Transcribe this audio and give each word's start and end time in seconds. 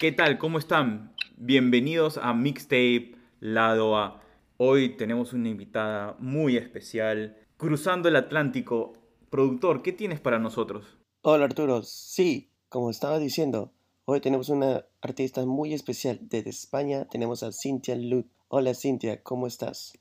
¿Qué 0.00 0.12
tal? 0.12 0.38
¿Cómo 0.38 0.58
están? 0.58 1.14
Bienvenidos 1.36 2.16
a 2.16 2.32
Mixtape 2.32 3.16
Lado 3.38 3.98
A. 3.98 4.22
Hoy 4.56 4.96
tenemos 4.96 5.34
una 5.34 5.50
invitada 5.50 6.16
muy 6.18 6.56
especial, 6.56 7.36
cruzando 7.58 8.08
el 8.08 8.16
Atlántico. 8.16 8.94
Productor, 9.28 9.82
¿qué 9.82 9.92
tienes 9.92 10.18
para 10.18 10.38
nosotros? 10.38 10.86
Hola 11.20 11.44
Arturo, 11.44 11.82
sí, 11.82 12.50
como 12.70 12.88
estaba 12.88 13.18
diciendo, 13.18 13.74
hoy 14.06 14.22
tenemos 14.22 14.48
una 14.48 14.86
artista 15.02 15.44
muy 15.44 15.74
especial 15.74 16.18
desde 16.22 16.48
España, 16.48 17.04
tenemos 17.10 17.42
a 17.42 17.52
Cintia 17.52 17.94
Lut. 17.94 18.26
Hola 18.48 18.72
Cintia, 18.72 19.22
¿cómo 19.22 19.46
estás? 19.46 19.92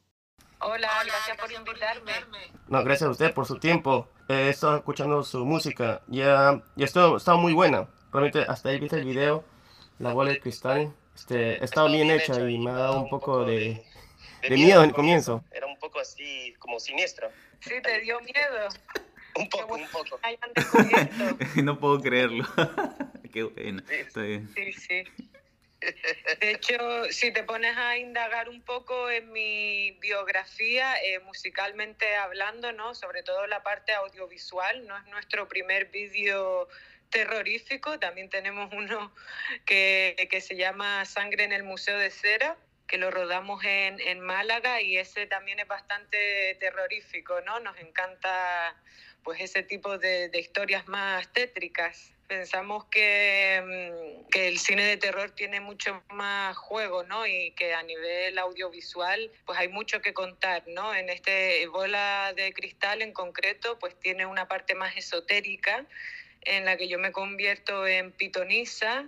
Hola, 0.62 0.88
gracias 1.06 1.38
por 1.38 1.52
invitarme. 1.52 2.14
No, 2.70 2.86
gracias 2.86 3.10
a 3.10 3.12
usted 3.12 3.34
por 3.34 3.46
su 3.46 3.60
tiempo. 3.60 4.08
he 4.30 4.48
estado 4.48 4.78
escuchando 4.78 5.24
su 5.24 5.46
música, 5.46 6.04
ya, 6.08 6.64
ya 6.78 6.86
está, 6.86 7.14
está 7.18 7.36
muy 7.36 7.52
buena. 7.52 7.90
Realmente 8.14 8.46
hasta 8.48 8.70
ahí 8.70 8.80
viste 8.80 8.96
el 8.96 9.04
video, 9.04 9.44
La 10.00 10.14
bola 10.14 10.32
de 10.32 10.40
cristal, 10.40 10.94
este, 11.14 11.64
estaba 11.64 11.90
bien 11.90 12.10
hecha 12.10 12.40
y 12.50 12.58
me 12.58 12.72
ha 12.72 12.76
dado 12.76 13.02
un 13.02 13.10
poco 13.10 13.44
de, 13.44 13.84
de 14.42 14.50
miedo 14.50 14.82
en 14.82 14.90
el 14.90 14.96
comienzo. 14.96 15.44
Era 15.52 15.66
un 15.66 15.78
poco 15.78 16.00
así, 16.00 16.56
como 16.60 16.80
siniestro. 16.80 17.30
Sí, 17.60 17.76
te 17.84 18.00
dio 18.00 18.20
miedo. 18.22 18.70
Un 19.36 19.48
poco, 19.48 19.76
un 19.76 19.88
poco. 19.88 20.20
No 21.64 21.80
puedo 21.80 22.02
creerlo. 22.02 22.44
Qué 23.32 23.44
bueno. 23.44 23.82
Sí. 23.88 23.96
Está 23.96 24.22
bien. 24.22 24.50
Sí, 24.54 24.74
sí. 24.74 25.04
De 26.42 26.52
hecho, 26.52 27.06
si 27.12 27.32
te 27.32 27.44
pones 27.44 27.78
a 27.78 27.96
indagar 27.98 28.50
un 28.50 28.62
poco 28.62 29.10
en 29.10 29.32
mi 29.32 29.92
biografía, 30.02 30.96
eh, 31.04 31.20
musicalmente 31.20 32.18
hablando, 32.18 32.74
¿no? 32.74 32.96
Sobre 32.96 33.24
todo 33.24 33.48
la 33.48 33.64
parte 33.64 33.94
audiovisual, 33.94 34.86
no 34.88 34.98
es 34.98 35.06
nuestro 35.06 35.48
primer 35.48 35.86
vídeo 35.86 36.68
terrorífico, 37.10 38.00
también 38.00 38.30
tenemos 38.30 38.72
uno 38.74 39.14
que, 39.66 40.28
que 40.30 40.42
se 40.42 40.56
llama 40.56 41.06
Sangre 41.06 41.44
en 41.44 41.52
el 41.52 41.64
Museo 41.64 41.98
de 41.98 42.10
Cera, 42.10 42.58
que 42.88 42.98
lo 42.98 43.12
rodamos 43.12 43.64
en, 43.64 44.00
en 44.00 44.20
Málaga 44.20 44.82
y 44.82 44.98
ese 44.98 45.28
también 45.28 45.60
es 45.60 45.68
bastante 45.68 46.56
terrorífico, 46.60 47.40
¿no? 47.42 47.60
Nos 47.60 47.78
encanta 47.78 48.76
pues 49.24 49.40
ese 49.42 49.64
tipo 49.64 49.98
de, 49.98 50.30
de 50.30 50.40
historias 50.40 50.88
más 50.88 51.32
tétricas. 51.32 52.14
Pensamos 52.28 52.86
que, 52.86 53.62
mm, 53.64 54.30
que, 54.30 54.48
el 54.48 54.60
cine 54.60 54.84
de 54.84 54.98
terror 54.98 55.32
tiene 55.32 55.60
mucho 55.62 56.04
más 56.12 56.58
juego, 56.58 57.04
¿no? 57.04 57.28
Y 57.28 57.52
que 57.52 57.74
a 57.74 57.84
nivel 57.84 58.38
audiovisual, 58.38 59.32
pues 59.46 59.60
hay 59.60 59.68
mucho 59.68 60.02
que 60.02 60.14
contar, 60.14 60.64
¿no? 60.68 60.94
En 60.94 61.10
este 61.10 61.66
Bola 61.68 62.34
de 62.36 62.54
Cristal 62.54 63.02
en 63.02 63.14
concreto, 63.14 63.78
pues 63.80 64.00
tiene 64.00 64.26
una 64.26 64.48
parte 64.48 64.74
más 64.74 64.96
esotérica 64.96 65.86
en 66.42 66.66
la 66.66 66.78
que 66.78 66.88
yo 66.88 67.00
me 67.00 67.12
convierto 67.12 67.86
en 67.88 68.12
pitonisa 68.12 69.06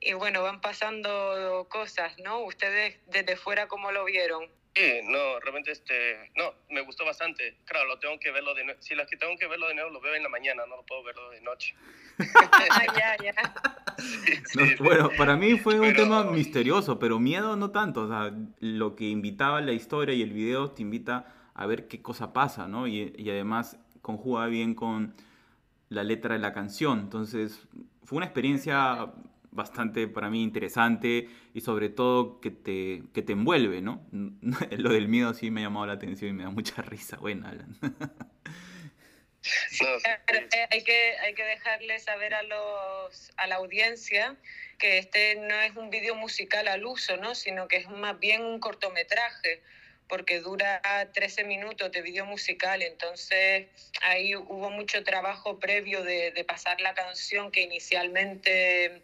y 0.00 0.12
bueno, 0.12 0.42
van 0.42 0.60
pasando 0.60 1.66
cosas, 1.70 2.12
¿no? 2.22 2.40
Ustedes 2.44 2.98
desde 3.06 3.36
fuera, 3.36 3.68
¿cómo 3.68 3.90
lo 3.92 4.04
vieron? 4.04 4.48
Sí, 4.76 5.00
no, 5.04 5.38
realmente 5.38 5.70
este, 5.70 6.32
no, 6.36 6.52
me 6.68 6.80
gustó 6.80 7.04
bastante. 7.04 7.56
Claro, 7.64 7.86
lo 7.86 7.98
tengo 8.00 8.18
que 8.18 8.32
verlo 8.32 8.54
de 8.54 8.76
Si 8.80 8.96
las 8.96 9.08
que 9.08 9.16
tengo 9.16 9.36
que 9.38 9.46
verlo 9.46 9.68
de 9.68 9.74
nuevo, 9.74 9.90
lo 9.90 10.00
veo 10.00 10.14
en 10.16 10.24
la 10.24 10.28
mañana, 10.28 10.66
no 10.66 10.76
lo 10.76 10.82
puedo 10.84 11.04
verlo 11.04 11.30
de 11.30 11.40
noche. 11.42 11.76
ah, 12.70 12.84
ya, 12.96 13.16
ya. 13.22 13.34
Sí, 13.96 14.58
No, 14.58 14.66
sí, 14.66 14.74
bueno, 14.80 15.10
para 15.16 15.36
mí 15.36 15.56
fue 15.56 15.74
un 15.78 15.92
Pero- 15.92 16.02
tema 16.02 16.24
misterioso, 16.24 16.98
pero 16.98 17.20
miedo 17.20 17.54
no 17.54 17.70
tanto. 17.70 18.02
O 18.02 18.08
sea, 18.08 18.32
lo 18.58 18.96
que 18.96 19.04
invitaba 19.04 19.60
la 19.60 19.70
historia 19.72 20.12
y 20.16 20.22
el 20.22 20.32
video 20.32 20.72
te 20.72 20.82
invita 20.82 21.32
a 21.54 21.66
ver 21.66 21.86
qué 21.86 22.02
cosa 22.02 22.32
pasa, 22.32 22.66
¿no? 22.66 22.88
Y, 22.88 23.14
y 23.16 23.30
además 23.30 23.78
conjuga 24.02 24.46
bien 24.46 24.74
con 24.74 25.14
la 25.94 26.04
letra 26.04 26.34
de 26.34 26.40
la 26.40 26.52
canción. 26.52 27.00
Entonces, 27.00 27.66
fue 28.04 28.16
una 28.16 28.26
experiencia 28.26 29.12
bastante 29.50 30.08
para 30.08 30.28
mí 30.30 30.42
interesante 30.42 31.28
y 31.54 31.60
sobre 31.60 31.88
todo 31.88 32.40
que 32.40 32.50
te, 32.50 33.04
que 33.14 33.22
te 33.22 33.32
envuelve, 33.32 33.80
¿no? 33.80 34.04
Lo 34.76 34.90
del 34.90 35.08
miedo 35.08 35.32
sí 35.32 35.50
me 35.50 35.60
ha 35.60 35.64
llamado 35.64 35.86
la 35.86 35.92
atención 35.94 36.30
y 36.30 36.34
me 36.34 36.42
da 36.44 36.50
mucha 36.50 36.82
risa. 36.82 37.16
Bueno, 37.16 37.48
Alan. 37.48 37.76
No, 39.44 39.50
sí, 39.68 39.84
hay, 40.70 40.82
que, 40.84 41.18
hay 41.18 41.34
que 41.34 41.44
dejarle 41.44 41.98
saber 41.98 42.32
a, 42.32 42.42
los, 42.44 43.30
a 43.36 43.46
la 43.46 43.56
audiencia 43.56 44.36
que 44.78 44.96
este 44.98 45.36
no 45.36 45.54
es 45.60 45.76
un 45.76 45.90
vídeo 45.90 46.14
musical 46.14 46.66
al 46.68 46.84
uso, 46.86 47.16
¿no? 47.18 47.34
sino 47.34 47.68
que 47.68 47.76
es 47.76 47.90
más 47.90 48.18
bien 48.18 48.42
un 48.42 48.58
cortometraje, 48.58 49.62
porque 50.08 50.40
dura 50.40 50.80
13 51.12 51.44
minutos 51.44 51.90
de 51.92 52.02
vídeo 52.02 52.26
musical, 52.26 52.82
entonces 52.82 53.66
ahí 54.02 54.36
hubo 54.36 54.70
mucho 54.70 55.02
trabajo 55.04 55.58
previo 55.58 56.02
de, 56.02 56.30
de 56.30 56.44
pasar 56.44 56.80
la 56.80 56.94
canción 56.94 57.50
que 57.50 57.62
inicialmente 57.62 59.02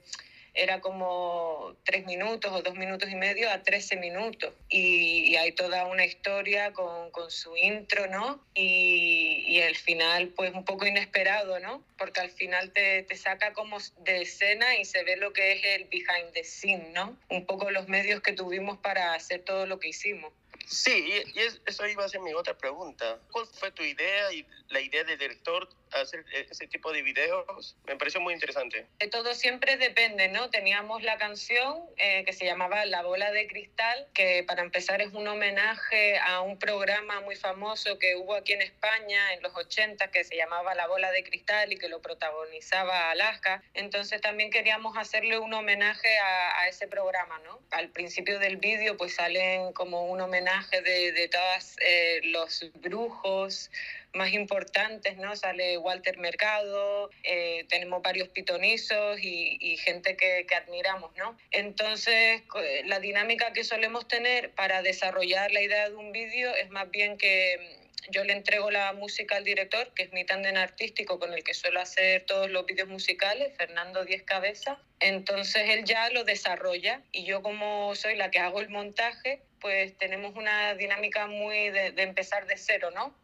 era 0.54 0.80
como 0.80 1.76
tres 1.84 2.04
minutos 2.06 2.52
o 2.52 2.62
dos 2.62 2.74
minutos 2.74 3.08
y 3.10 3.14
medio 3.14 3.50
a 3.50 3.62
13 3.62 3.96
minutos. 3.96 4.52
Y, 4.68 5.30
y 5.30 5.36
hay 5.36 5.52
toda 5.52 5.86
una 5.86 6.04
historia 6.04 6.72
con, 6.72 7.10
con 7.10 7.30
su 7.30 7.56
intro, 7.56 8.06
¿no? 8.08 8.44
Y, 8.54 9.44
y, 9.46 9.58
el 9.60 9.76
final, 9.76 10.28
pues 10.28 10.52
un 10.52 10.64
poco 10.64 10.86
inesperado, 10.86 11.60
¿no? 11.60 11.82
Porque 11.96 12.20
al 12.20 12.30
final 12.30 12.72
te, 12.72 13.02
te, 13.04 13.16
saca 13.16 13.52
como 13.52 13.78
de 14.04 14.22
escena 14.22 14.76
y 14.76 14.84
se 14.84 15.04
ve 15.04 15.16
lo 15.16 15.32
que 15.32 15.52
es 15.52 15.64
el 15.64 15.84
behind 15.84 16.32
the 16.32 16.44
scene, 16.44 16.90
¿no? 16.92 17.16
Un 17.28 17.46
poco 17.46 17.70
los 17.70 17.88
medios 17.88 18.20
que 18.20 18.32
tuvimos 18.32 18.78
para 18.78 19.14
hacer 19.14 19.42
todo 19.42 19.66
lo 19.66 19.78
que 19.78 19.88
hicimos. 19.88 20.32
Sí, 20.70 20.92
y, 20.92 21.38
y 21.38 21.42
es, 21.42 21.60
eso 21.66 21.84
iba 21.88 22.04
a 22.04 22.08
ser 22.08 22.20
mi 22.20 22.32
otra 22.32 22.56
pregunta. 22.56 23.19
¿Cuál 23.32 23.44
fue 23.47 23.72
tu 23.72 23.82
idea 23.82 24.32
y 24.32 24.47
la 24.69 24.81
idea 24.81 25.03
del 25.03 25.19
director 25.19 25.69
hacer 25.92 26.25
ese 26.32 26.69
tipo 26.69 26.92
de 26.92 27.03
videos? 27.03 27.76
Me 27.86 27.97
pareció 27.97 28.20
muy 28.20 28.34
interesante. 28.34 28.86
Todo 29.10 29.34
siempre 29.34 29.76
depende, 29.78 30.28
¿no? 30.28 30.48
Teníamos 30.50 31.03
la 31.03 31.19
canción 31.19 31.80
eh, 31.97 32.22
que 32.25 32.32
se 32.32 32.44
llamaba 32.44 32.84
La 32.84 33.03
Bola 33.03 33.32
de 33.32 33.48
Cristal, 33.48 34.06
que 34.14 34.44
para 34.47 34.62
empezar 34.62 35.03
es 35.03 35.12
un 35.12 35.26
homenaje 35.26 36.19
a 36.19 36.41
un 36.41 36.56
programa 36.56 37.20
muy 37.22 37.34
famoso 37.34 37.98
que 37.98 38.14
hubo 38.14 38.36
aquí 38.36 38.53
en 38.53 38.62
España 38.62 39.34
en 39.34 39.42
los 39.42 39.56
80 39.56 40.12
que 40.12 40.22
se 40.22 40.36
llamaba 40.36 40.76
La 40.76 40.86
Bola 40.86 41.10
de 41.10 41.25
Cristal 41.25 41.72
y 41.72 41.78
que 41.78 41.88
lo 41.88 42.00
protagonizaba 42.00 43.10
Alaska. 43.10 43.64
Entonces 43.75 44.20
también 44.20 44.53
queríamos 44.53 44.97
hacerle 44.97 45.41
un 45.41 45.53
homenaje 45.53 46.16
a, 46.19 46.60
a 46.60 46.69
ese 46.69 46.86
programa, 46.86 47.41
¿no? 47.41 47.59
Al 47.72 47.88
principio 47.88 48.38
del 48.38 48.59
vídeo 48.59 48.97
pues 48.97 49.16
salen 49.16 49.72
como 49.72 50.06
un 50.06 50.20
homenaje 50.20 50.59
de, 50.69 51.28
todos 51.28 51.76
eh, 51.81 52.21
los 52.25 52.71
brujos 52.75 53.71
más 54.12 54.32
importantes, 54.32 55.16
¿no? 55.16 55.37
Sale 55.37 55.78
Walter 55.78 56.19
Mercado, 56.19 57.10
eh, 57.22 57.65
tenemos 57.69 58.03
varios 58.03 58.28
pitonizos 58.28 59.19
y, 59.22 59.76
gente 59.78 60.16
que, 60.16 60.47
admiramos, 60.54 61.16
¿no? 61.16 61.37
Entonces, 61.53 62.43
la 62.84 62.98
dinámica 62.98 63.53
que 63.53 63.65
solemos 63.65 64.09
tener 64.09 64.50
para 64.50 64.82
desarrollar 64.82 65.53
la 65.53 65.62
idea 65.62 65.88
de 65.88 65.94
un 65.94 66.12
vídeo 66.12 66.54
es 66.56 66.71
más 66.71 66.91
bien 66.91 67.16
que 67.16 67.81
yo 68.10 68.25
le 68.25 68.32
entrego 68.32 68.71
la 68.71 68.92
música 68.92 69.37
al 69.37 69.44
director, 69.44 69.92
que 69.94 70.04
es 70.04 70.12
mi 70.12 70.25
tándem 70.25 70.56
artístico 70.56 71.19
con 71.19 71.32
el 71.32 71.44
que 71.44 71.54
suelo 71.54 71.81
hacer 71.81 72.25
todos 72.27 72.50
los 72.50 72.66
vídeos 72.66 72.88
musicales, 72.88 73.54
Fernando 73.56 74.04
Diez 74.04 74.22
Cabeza. 74.22 74.81
Entonces 74.98 75.69
él 75.69 75.84
ya 75.84 76.10
lo 76.10 76.25
desarrolla 76.25 77.03
y 77.12 77.25
yo 77.25 77.42
como 77.42 77.94
soy 77.94 78.16
la 78.16 78.31
que 78.31 78.38
hago 78.38 78.60
el 78.60 78.69
montaje, 78.69 79.42
pues 79.60 79.97
tenemos 79.98 80.37
una 80.37 80.75
dinámica 80.75 81.26
muy 81.26 81.71
de, 81.71 81.93
de 81.93 82.03
empezar 82.03 82.47
de 82.47 82.56
cero, 82.56 82.91
¿no? 82.94 83.15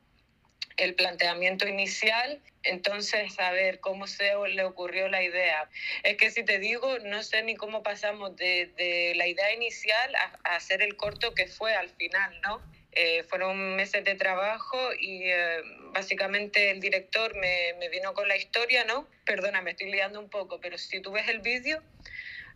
el 0.76 0.94
planteamiento 0.94 1.66
inicial, 1.66 2.40
entonces 2.62 3.38
a 3.38 3.50
ver 3.52 3.80
cómo 3.80 4.06
se 4.06 4.34
le 4.48 4.64
ocurrió 4.64 5.08
la 5.08 5.22
idea. 5.22 5.68
Es 6.02 6.16
que 6.16 6.30
si 6.30 6.44
te 6.44 6.58
digo, 6.58 6.98
no 7.00 7.22
sé 7.22 7.42
ni 7.42 7.56
cómo 7.56 7.82
pasamos 7.82 8.36
de, 8.36 8.70
de 8.76 9.14
la 9.16 9.26
idea 9.26 9.52
inicial 9.54 10.14
a, 10.14 10.38
a, 10.44 10.56
hacer 10.56 10.82
el 10.82 10.96
corto 10.96 11.34
que 11.34 11.46
fue 11.46 11.74
al 11.74 11.88
final, 11.88 12.40
¿no? 12.42 12.60
Eh, 12.92 13.24
fueron 13.24 13.76
meses 13.76 14.04
de 14.04 14.14
trabajo 14.14 14.78
y 14.98 15.24
eh, 15.24 15.60
básicamente 15.92 16.70
el 16.70 16.80
director 16.80 17.34
me, 17.36 17.74
me, 17.78 17.90
vino 17.90 18.14
con 18.14 18.26
la 18.26 18.36
historia, 18.36 18.84
¿no? 18.84 19.06
Perdona, 19.24 19.60
me 19.60 19.72
estoy 19.72 19.90
liando 19.90 20.18
un 20.18 20.30
poco, 20.30 20.60
pero 20.60 20.78
si 20.78 21.00
tú 21.00 21.12
ves 21.12 21.28
el 21.28 21.40
vídeo, 21.40 21.82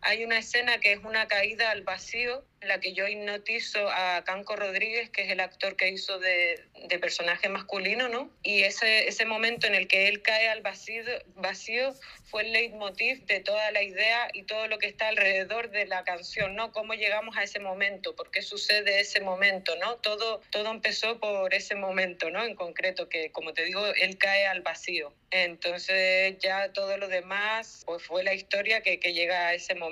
hay 0.01 0.23
una 0.23 0.39
escena 0.39 0.79
que 0.79 0.93
es 0.93 0.99
una 1.03 1.27
caída 1.27 1.71
al 1.71 1.83
vacío 1.83 2.43
en 2.61 2.67
la 2.67 2.79
que 2.79 2.93
yo 2.93 3.07
hipnotizo 3.07 3.89
a 3.89 4.23
Canco 4.23 4.55
Rodríguez, 4.55 5.09
que 5.09 5.23
es 5.23 5.31
el 5.31 5.39
actor 5.39 5.75
que 5.75 5.89
hizo 5.89 6.19
de, 6.19 6.63
de 6.87 6.99
personaje 6.99 7.49
masculino, 7.49 8.07
¿no? 8.07 8.29
Y 8.43 8.61
ese, 8.61 9.07
ese 9.07 9.25
momento 9.25 9.65
en 9.65 9.73
el 9.73 9.87
que 9.87 10.07
él 10.07 10.21
cae 10.21 10.47
al 10.47 10.61
vacío, 10.61 11.03
vacío 11.35 11.93
fue 12.25 12.43
el 12.43 12.53
leitmotiv 12.53 13.25
de 13.25 13.39
toda 13.39 13.71
la 13.71 13.81
idea 13.81 14.29
y 14.33 14.43
todo 14.43 14.67
lo 14.67 14.77
que 14.77 14.87
está 14.87 15.07
alrededor 15.07 15.71
de 15.71 15.85
la 15.87 16.03
canción, 16.03 16.55
¿no? 16.55 16.71
Cómo 16.71 16.93
llegamos 16.93 17.35
a 17.35 17.43
ese 17.43 17.59
momento, 17.59 18.15
por 18.15 18.29
qué 18.29 18.43
sucede 18.43 18.99
ese 18.99 19.21
momento, 19.21 19.75
¿no? 19.77 19.95
Todo, 19.97 20.41
todo 20.51 20.71
empezó 20.71 21.19
por 21.19 21.53
ese 21.53 21.75
momento, 21.75 22.29
¿no? 22.29 22.43
En 22.45 22.55
concreto, 22.55 23.09
que 23.09 23.31
como 23.31 23.53
te 23.53 23.65
digo, 23.65 23.85
él 23.87 24.17
cae 24.19 24.45
al 24.45 24.61
vacío. 24.61 25.13
Entonces 25.31 26.37
ya 26.39 26.71
todo 26.73 26.97
lo 26.97 27.07
demás, 27.07 27.83
pues 27.85 28.03
fue 28.03 28.23
la 28.23 28.33
historia 28.33 28.81
que, 28.81 28.99
que 28.99 29.13
llega 29.13 29.47
a 29.47 29.53
ese 29.53 29.75
momento, 29.75 29.90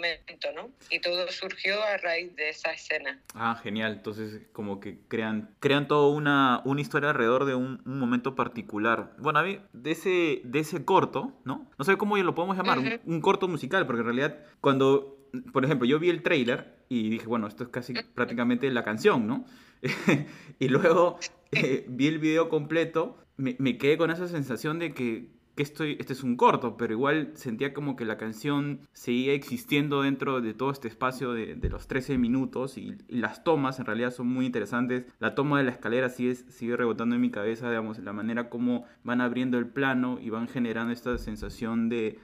¿no? 0.55 0.69
Y 0.89 0.99
todo 0.99 1.27
surgió 1.31 1.81
a 1.83 1.97
raíz 1.97 2.35
de 2.35 2.49
esa 2.49 2.71
escena. 2.71 3.19
Ah, 3.33 3.59
genial. 3.61 3.93
Entonces, 3.93 4.41
como 4.51 4.79
que 4.79 4.99
crean, 5.07 5.55
crean 5.59 5.87
toda 5.87 6.09
una, 6.15 6.61
una 6.65 6.81
historia 6.81 7.09
alrededor 7.09 7.45
de 7.45 7.55
un, 7.55 7.81
un, 7.85 7.99
momento 7.99 8.35
particular. 8.35 9.13
Bueno, 9.17 9.39
a 9.39 9.43
mí, 9.43 9.59
de 9.73 9.91
ese, 9.91 10.41
de 10.43 10.59
ese 10.59 10.85
corto, 10.85 11.33
¿no? 11.45 11.69
No 11.77 11.85
sé 11.85 11.97
cómo 11.97 12.17
lo 12.17 12.35
podemos 12.35 12.57
llamar, 12.57 12.79
uh 12.79 12.81
-huh. 12.81 12.99
un, 13.05 13.13
un, 13.15 13.21
corto 13.21 13.47
musical, 13.47 13.85
porque 13.85 14.01
en 14.01 14.05
realidad 14.05 14.37
cuando 14.61 15.19
por 15.51 15.65
ejemplo, 15.65 15.87
yo 15.87 15.99
vi 15.99 16.09
el 16.09 16.21
trailer 16.21 16.75
y 16.89 17.09
dije, 17.09 17.27
bueno, 17.27 17.47
esto 17.47 17.63
es 17.63 17.69
casi 17.69 17.93
prácticamente 18.15 18.69
la 18.71 18.83
canción, 18.83 19.27
¿no? 19.27 19.45
y 20.59 20.67
luego 20.67 21.19
eh, 21.51 21.85
vi 21.87 22.07
el 22.07 22.19
video 22.19 22.49
completo, 22.49 23.17
me, 23.37 23.55
me, 23.59 23.77
quedé 23.77 23.97
con 23.97 24.11
esa 24.11 24.27
sensación 24.27 24.79
de 24.79 24.93
que, 24.93 25.27
que 25.55 25.63
estoy, 25.63 25.97
este 25.99 26.13
es 26.13 26.23
un 26.23 26.35
corto, 26.35 26.77
pero 26.77 26.93
igual 26.93 27.31
sentía 27.35 27.73
como 27.73 27.95
que 27.95 28.05
la 28.05 28.17
canción 28.17 28.81
seguía 28.93 29.33
existiendo 29.33 30.03
dentro 30.03 30.41
de 30.41 30.53
todo 30.53 30.71
este 30.71 30.87
espacio 30.87 31.33
de, 31.33 31.55
de 31.55 31.69
los 31.69 31.87
13 31.87 32.17
minutos 32.17 32.77
y, 32.77 32.95
las 33.07 33.43
tomas 33.43 33.79
en 33.79 33.85
realidad 33.85 34.11
son 34.11 34.27
muy 34.27 34.45
interesantes. 34.45 35.05
La 35.19 35.35
toma 35.35 35.57
de 35.57 35.65
la 35.65 35.71
escalera 35.71 36.09
sigue, 36.09 36.35
sigue 36.35 36.77
rebotando 36.77 37.15
en 37.15 37.21
mi 37.21 37.31
cabeza, 37.31 37.69
digamos, 37.69 37.99
la 37.99 38.13
manera 38.13 38.49
como 38.49 38.85
van 39.03 39.21
abriendo 39.21 39.57
el 39.57 39.67
plano 39.67 40.19
y 40.21 40.29
van 40.29 40.47
generando 40.47 40.93
esta 40.93 41.17
sensación 41.17 41.89
de 41.89 42.19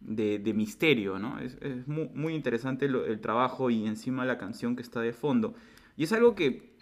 de, 0.00 0.54
misterio, 0.54 1.18
¿no? 1.18 1.38
Es, 1.40 1.58
es 1.60 1.86
muy, 1.86 2.34
interesante 2.34 2.86
el 2.86 3.20
trabajo 3.20 3.68
y 3.68 3.86
encima 3.86 4.24
la 4.24 4.38
canción 4.38 4.74
que 4.74 4.82
está 4.82 5.00
de 5.00 5.12
fondo. 5.12 5.54
Y 5.96 6.04
es 6.04 6.12
algo 6.12 6.34
que, 6.34 6.72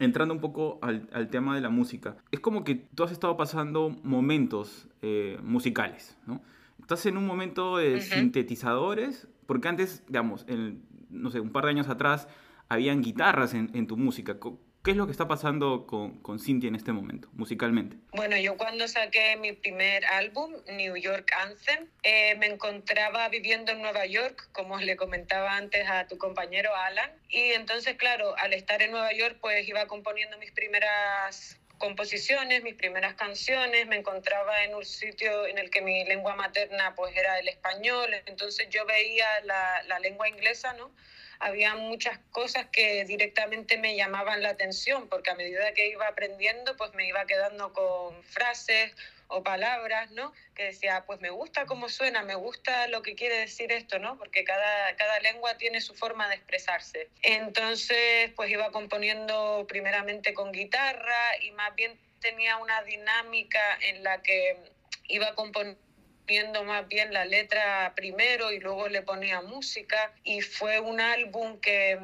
entrando 0.00 0.34
un 0.34 0.40
poco 0.40 0.78
al, 0.82 1.08
al 1.12 1.28
tema 1.28 1.54
de 1.54 1.60
la 1.60 1.68
música, 1.68 2.16
es 2.32 2.40
como 2.40 2.64
que 2.64 2.74
tú 2.74 3.04
has 3.04 3.12
estado 3.12 3.36
pasando 3.36 3.90
momentos 4.02 4.88
eh, 5.02 5.38
musicales, 5.42 6.16
¿no? 6.26 6.42
Estás 6.80 7.06
en 7.06 7.16
un 7.16 7.26
momento 7.26 7.76
de 7.76 7.94
uh 7.94 7.98
-huh. 7.98 8.00
sintetizadores, 8.00 9.28
porque 9.46 9.68
antes, 9.68 10.02
digamos, 10.08 10.44
en, 10.48 10.82
no 11.10 11.30
sé, 11.30 11.38
un 11.38 11.50
par 11.50 11.64
de 11.64 11.70
años 11.70 11.88
atrás, 11.88 12.26
habían 12.68 13.02
guitarras 13.02 13.54
en, 13.54 13.70
en 13.74 13.86
tu 13.86 13.96
música. 13.96 14.38
¿Qué 14.82 14.92
es 14.92 14.96
lo 14.96 15.04
que 15.04 15.12
está 15.12 15.28
pasando 15.28 15.86
con, 15.86 16.22
con 16.22 16.38
Cintia 16.38 16.68
en 16.68 16.74
este 16.74 16.92
momento, 16.92 17.28
musicalmente? 17.34 17.98
Bueno, 18.12 18.38
yo 18.38 18.56
cuando 18.56 18.88
saqué 18.88 19.36
mi 19.36 19.52
primer 19.52 20.06
álbum, 20.06 20.54
New 20.68 20.96
York 20.96 21.30
Anthem, 21.38 21.86
eh, 22.02 22.34
me 22.36 22.46
encontraba 22.46 23.28
viviendo 23.28 23.72
en 23.72 23.82
Nueva 23.82 24.06
York, 24.06 24.48
como 24.52 24.78
le 24.78 24.96
comentaba 24.96 25.54
antes 25.56 25.86
a 25.86 26.06
tu 26.06 26.16
compañero 26.16 26.74
Alan. 26.74 27.10
Y 27.28 27.52
entonces, 27.52 27.96
claro, 27.96 28.34
al 28.38 28.54
estar 28.54 28.80
en 28.80 28.92
Nueva 28.92 29.12
York, 29.12 29.36
pues 29.42 29.68
iba 29.68 29.86
componiendo 29.86 30.38
mis 30.38 30.52
primeras 30.52 31.60
composiciones, 31.76 32.62
mis 32.62 32.74
primeras 32.74 33.14
canciones, 33.14 33.86
me 33.86 33.96
encontraba 33.96 34.64
en 34.64 34.74
un 34.74 34.84
sitio 34.84 35.46
en 35.46 35.58
el 35.58 35.68
que 35.68 35.82
mi 35.82 36.04
lengua 36.04 36.36
materna 36.36 36.94
pues 36.94 37.14
era 37.16 37.38
el 37.38 37.48
español, 37.48 38.10
entonces 38.26 38.68
yo 38.70 38.84
veía 38.84 39.26
la, 39.44 39.82
la 39.88 39.98
lengua 39.98 40.28
inglesa, 40.28 40.74
¿no? 40.74 40.90
Había 41.40 41.74
muchas 41.74 42.18
cosas 42.30 42.66
que 42.70 43.04
directamente 43.06 43.78
me 43.78 43.96
llamaban 43.96 44.42
la 44.42 44.50
atención, 44.50 45.08
porque 45.08 45.30
a 45.30 45.34
medida 45.34 45.72
que 45.72 45.88
iba 45.88 46.06
aprendiendo, 46.06 46.76
pues 46.76 46.92
me 46.94 47.06
iba 47.08 47.24
quedando 47.24 47.72
con 47.72 48.22
frases 48.24 48.94
o 49.28 49.42
palabras, 49.42 50.10
¿no? 50.10 50.32
Que 50.54 50.64
decía, 50.64 51.04
pues 51.06 51.20
me 51.20 51.30
gusta 51.30 51.64
cómo 51.64 51.88
suena, 51.88 52.22
me 52.22 52.34
gusta 52.34 52.88
lo 52.88 53.00
que 53.00 53.14
quiere 53.14 53.36
decir 53.36 53.72
esto, 53.72 53.98
¿no? 53.98 54.18
Porque 54.18 54.44
cada, 54.44 54.94
cada 54.96 55.18
lengua 55.20 55.56
tiene 55.56 55.80
su 55.80 55.94
forma 55.94 56.28
de 56.28 56.34
expresarse. 56.34 57.08
Entonces, 57.22 58.30
pues 58.36 58.50
iba 58.50 58.70
componiendo 58.70 59.64
primeramente 59.66 60.34
con 60.34 60.52
guitarra 60.52 61.38
y 61.40 61.52
más 61.52 61.74
bien 61.74 61.98
tenía 62.20 62.58
una 62.58 62.82
dinámica 62.82 63.78
en 63.80 64.02
la 64.02 64.20
que 64.20 64.58
iba 65.08 65.34
componiendo 65.34 65.80
viendo 66.30 66.62
más 66.62 66.86
bien 66.86 67.12
la 67.12 67.24
letra 67.24 67.92
primero 67.96 68.52
y 68.52 68.60
luego 68.60 68.88
le 68.88 69.02
ponía 69.02 69.40
música 69.40 70.12
y 70.22 70.42
fue 70.42 70.78
un 70.78 71.00
álbum 71.00 71.58
que 71.60 71.98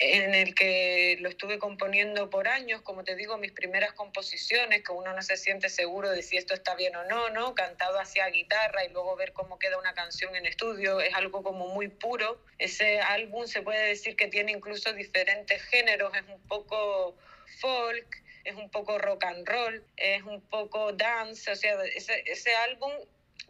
en 0.00 0.34
el 0.34 0.56
que 0.56 1.16
lo 1.20 1.28
estuve 1.28 1.60
componiendo 1.60 2.30
por 2.30 2.48
años, 2.48 2.82
como 2.82 3.04
te 3.04 3.14
digo, 3.14 3.38
mis 3.38 3.52
primeras 3.52 3.92
composiciones, 3.92 4.82
que 4.82 4.90
uno 4.90 5.12
no 5.12 5.22
se 5.22 5.36
siente 5.36 5.68
seguro 5.68 6.10
de 6.10 6.22
si 6.22 6.36
esto 6.36 6.52
está 6.52 6.74
bien 6.74 6.96
o 6.96 7.04
no, 7.04 7.30
¿no? 7.30 7.54
Cantado 7.54 8.00
hacia 8.00 8.26
guitarra 8.28 8.84
y 8.84 8.88
luego 8.88 9.14
ver 9.14 9.32
cómo 9.32 9.60
queda 9.60 9.78
una 9.78 9.94
canción 9.94 10.34
en 10.34 10.46
estudio, 10.46 11.00
es 11.00 11.14
algo 11.14 11.44
como 11.44 11.68
muy 11.68 11.86
puro. 11.86 12.42
Ese 12.58 12.98
álbum 12.98 13.46
se 13.46 13.62
puede 13.62 13.86
decir 13.86 14.16
que 14.16 14.26
tiene 14.26 14.50
incluso 14.50 14.92
diferentes 14.92 15.62
géneros, 15.62 16.12
es 16.16 16.24
un 16.28 16.40
poco 16.48 17.16
folk, 17.60 18.21
es 18.44 18.54
un 18.56 18.70
poco 18.70 18.98
rock 18.98 19.24
and 19.24 19.48
roll, 19.48 19.84
es 19.96 20.22
un 20.22 20.40
poco 20.40 20.92
dance, 20.92 21.50
o 21.50 21.56
sea, 21.56 21.82
ese, 21.84 22.22
ese 22.26 22.54
álbum 22.54 22.92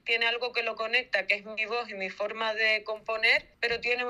tiene 0.05 0.27
algo 0.27 0.53
que 0.53 0.63
lo 0.63 0.75
conecta, 0.75 1.27
que 1.27 1.35
es 1.35 1.45
mi 1.45 1.65
voz 1.67 1.89
y 1.89 1.95
mi 1.95 2.11
forma 2.11 2.55
de 2.55 2.83
componer, 2.85 3.47
pero 3.61 3.81
tiene 3.81 4.05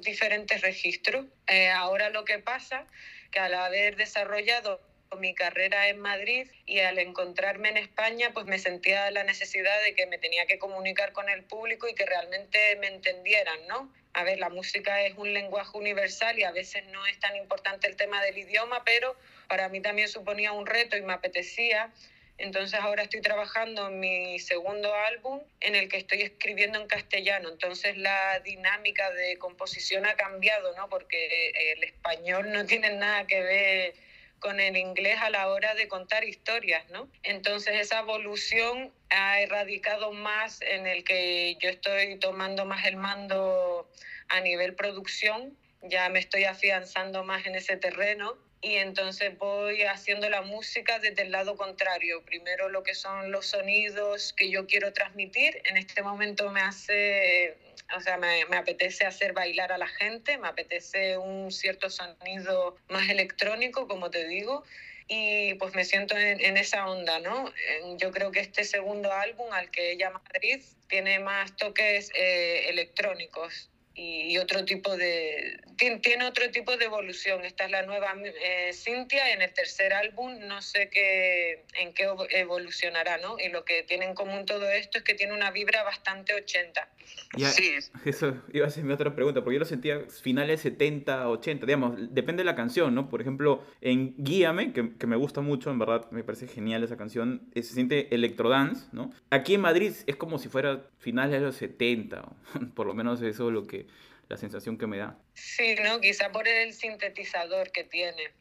diferentes 0.00 0.60
registros. 0.60 1.26
Eh, 1.46 1.70
ahora 1.70 2.10
lo 2.10 2.24
que 2.24 2.38
pasa, 2.38 2.86
que 3.30 3.38
al 3.38 3.54
haber 3.54 3.96
desarrollado 3.96 4.80
mi 5.18 5.34
carrera 5.34 5.88
en 5.88 5.98
Madrid 5.98 6.48
y 6.66 6.80
al 6.80 6.98
encontrarme 6.98 7.68
en 7.70 7.76
España, 7.76 8.30
pues 8.32 8.46
me 8.46 8.58
sentía 8.58 9.10
la 9.10 9.24
necesidad 9.24 9.82
de 9.84 9.94
que 9.94 10.06
me 10.06 10.18
tenía 10.18 10.46
que 10.46 10.58
comunicar 10.58 11.12
con 11.12 11.28
el 11.28 11.44
público 11.44 11.88
y 11.88 11.94
que 11.94 12.06
realmente 12.06 12.76
me 12.76 12.88
entendieran, 12.88 13.66
¿no? 13.66 13.92
A 14.12 14.24
ver, 14.24 14.38
la 14.38 14.48
música 14.48 15.02
es 15.02 15.16
un 15.16 15.32
lenguaje 15.32 15.76
universal 15.76 16.38
y 16.38 16.44
a 16.44 16.50
veces 16.50 16.84
no 16.86 17.06
es 17.06 17.18
tan 17.20 17.36
importante 17.36 17.86
el 17.86 17.96
tema 17.96 18.22
del 18.22 18.38
idioma, 18.38 18.82
pero 18.84 19.14
para 19.48 19.68
mí 19.68 19.80
también 19.80 20.08
suponía 20.08 20.52
un 20.52 20.66
reto 20.66 20.96
y 20.96 21.02
me 21.02 21.12
apetecía 21.12 21.92
entonces 22.38 22.78
ahora 22.80 23.02
estoy 23.02 23.22
trabajando 23.22 23.88
en 23.88 23.98
mi 23.98 24.38
segundo 24.38 24.94
álbum 24.94 25.40
en 25.60 25.74
el 25.74 25.88
que 25.88 25.96
estoy 25.96 26.20
escribiendo 26.22 26.80
en 26.80 26.86
castellano. 26.86 27.48
Entonces 27.48 27.96
la 27.96 28.40
dinámica 28.40 29.10
de 29.12 29.38
composición 29.38 30.04
ha 30.04 30.16
cambiado, 30.16 30.74
¿no? 30.76 30.88
Porque 30.88 31.72
el 31.72 31.84
español 31.84 32.52
no 32.52 32.66
tiene 32.66 32.90
nada 32.90 33.26
que 33.26 33.40
ver 33.40 33.94
con 34.40 34.60
el 34.60 34.76
inglés 34.76 35.18
a 35.20 35.30
la 35.30 35.48
hora 35.48 35.74
de 35.74 35.88
contar 35.88 36.24
historias, 36.24 36.88
¿no? 36.90 37.08
Entonces 37.22 37.80
esa 37.80 38.00
evolución 38.00 38.92
ha 39.10 39.40
erradicado 39.40 40.12
más 40.12 40.60
en 40.62 40.86
el 40.86 41.04
que 41.04 41.56
yo 41.60 41.68
estoy 41.68 42.18
tomando 42.18 42.64
más 42.64 42.84
el 42.86 42.96
mando 42.96 43.90
a 44.28 44.40
nivel 44.40 44.74
producción, 44.74 45.56
ya 45.82 46.08
me 46.08 46.18
estoy 46.18 46.44
afianzando 46.44 47.24
más 47.24 47.46
en 47.46 47.54
ese 47.54 47.76
terreno 47.76 48.36
y 48.60 48.76
entonces 48.76 49.36
voy 49.38 49.82
haciendo 49.82 50.28
la 50.28 50.42
música 50.42 50.98
desde 50.98 51.22
el 51.22 51.30
lado 51.30 51.56
contrario. 51.56 52.24
Primero 52.24 52.68
lo 52.68 52.82
que 52.82 52.94
son 52.94 53.30
los 53.30 53.46
sonidos 53.46 54.32
que 54.32 54.50
yo 54.50 54.66
quiero 54.66 54.92
transmitir. 54.92 55.60
En 55.64 55.76
este 55.76 56.02
momento 56.02 56.50
me 56.50 56.62
hace, 56.62 57.56
o 57.94 58.00
sea, 58.00 58.16
me, 58.16 58.42
apetece 58.56 59.06
hacer 59.06 59.32
bailar 59.32 59.72
a 59.72 59.78
la 59.78 59.86
gente, 59.86 60.38
me 60.38 60.48
apetece 60.48 61.18
un 61.18 61.52
cierto 61.52 61.90
sonido 61.90 62.76
más 62.88 63.08
electrónico, 63.08 63.86
como 63.86 64.10
te 64.10 64.26
digo. 64.26 64.64
Y 65.08 65.54
pues 65.54 65.74
me 65.74 65.84
siento 65.84 66.16
en, 66.16 66.56
esa 66.56 66.88
onda, 66.88 67.20
¿no? 67.20 67.52
Yo 67.96 68.10
creo 68.10 68.32
que 68.32 68.40
este 68.40 68.64
segundo 68.64 69.12
álbum, 69.12 69.52
al 69.52 69.70
que 69.70 69.96
llama 69.96 70.20
Madrid, 70.32 70.60
tiene 70.88 71.20
más 71.20 71.54
toques 71.54 72.10
eh, 72.16 72.68
electrónicos 72.68 73.70
y 73.98 74.36
otro 74.36 74.64
tipo 74.64 74.94
de 74.96 75.58
tiene 75.76 76.24
otro 76.24 76.50
tipo 76.50 76.76
de 76.76 76.84
evolución. 76.84 77.44
Esta 77.44 77.64
es 77.64 77.70
la 77.70 77.82
nueva 77.82 78.14
eh, 78.24 78.72
Cintia 78.72 79.32
en 79.32 79.42
el 79.42 79.52
tercer 79.52 79.92
álbum 79.92 80.38
no 80.46 80.62
sé 80.62 80.88
qué 80.90 81.64
en 81.78 81.92
qué 81.92 82.08
evolucionará 82.30 83.18
no 83.18 83.38
y 83.38 83.48
lo 83.48 83.64
que 83.64 83.82
tiene 83.82 84.06
en 84.06 84.14
común 84.14 84.46
todo 84.46 84.68
esto 84.68 84.98
es 84.98 85.04
que 85.04 85.14
tiene 85.14 85.32
una 85.32 85.50
vibra 85.50 85.82
bastante 85.82 86.34
80 86.34 86.88
ya, 87.36 87.50
sí. 87.50 87.74
eso 88.04 88.42
iba 88.52 88.66
a 88.66 88.70
ser 88.70 88.84
mi 88.84 88.92
otra 88.92 89.14
pregunta 89.14 89.42
porque 89.42 89.54
yo 89.54 89.60
lo 89.60 89.66
sentía 89.66 90.00
finales 90.22 90.60
70 90.60 91.28
80 91.28 91.66
digamos 91.66 92.14
depende 92.14 92.40
de 92.40 92.44
la 92.44 92.56
canción 92.56 92.94
no 92.94 93.08
por 93.08 93.20
ejemplo 93.20 93.64
en 93.80 94.14
Guíame 94.18 94.72
que, 94.72 94.96
que 94.96 95.06
me 95.06 95.16
gusta 95.16 95.40
mucho 95.40 95.70
en 95.70 95.78
verdad 95.78 96.10
me 96.10 96.24
parece 96.24 96.46
genial 96.48 96.82
esa 96.82 96.96
canción 96.96 97.48
se 97.54 97.62
siente 97.62 98.14
electrodance 98.14 98.86
no 98.92 99.12
aquí 99.30 99.54
en 99.54 99.60
Madrid 99.60 99.92
es 100.06 100.16
como 100.16 100.38
si 100.38 100.48
fuera 100.48 100.86
finales 100.98 101.32
de 101.32 101.46
los 101.46 101.56
70 101.56 102.24
por 102.74 102.86
lo 102.86 102.94
menos 102.94 103.22
eso 103.22 103.48
es 103.48 103.54
lo 103.54 103.66
que 103.66 103.85
la 104.28 104.36
sensación 104.36 104.76
que 104.78 104.86
me 104.86 104.98
da. 104.98 105.18
Sí, 105.34 105.76
¿no? 105.82 106.00
Quizá 106.00 106.32
por 106.32 106.46
el 106.48 106.72
sintetizador 106.72 107.70
que 107.70 107.84
tiene. 107.84 108.32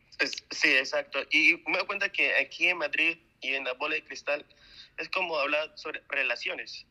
Sí, 0.52 0.70
exacto. 0.75 1.20
Y 1.30 1.62
me 1.68 1.78
doy 1.78 1.88
cuenta 1.88 2.10
que 2.10 2.36
aquí 2.36 2.68
en 2.68 2.78
Madrid 2.78 3.18
y 3.42 3.54
en 3.54 3.66
la 3.66 3.74
bola 3.74 3.96
de 3.96 4.04
cristal 4.04 4.46
es 4.98 5.10
como 5.10 5.38
hablar 5.38 5.72
sobre 5.75 6.02
relaciones 6.08 6.86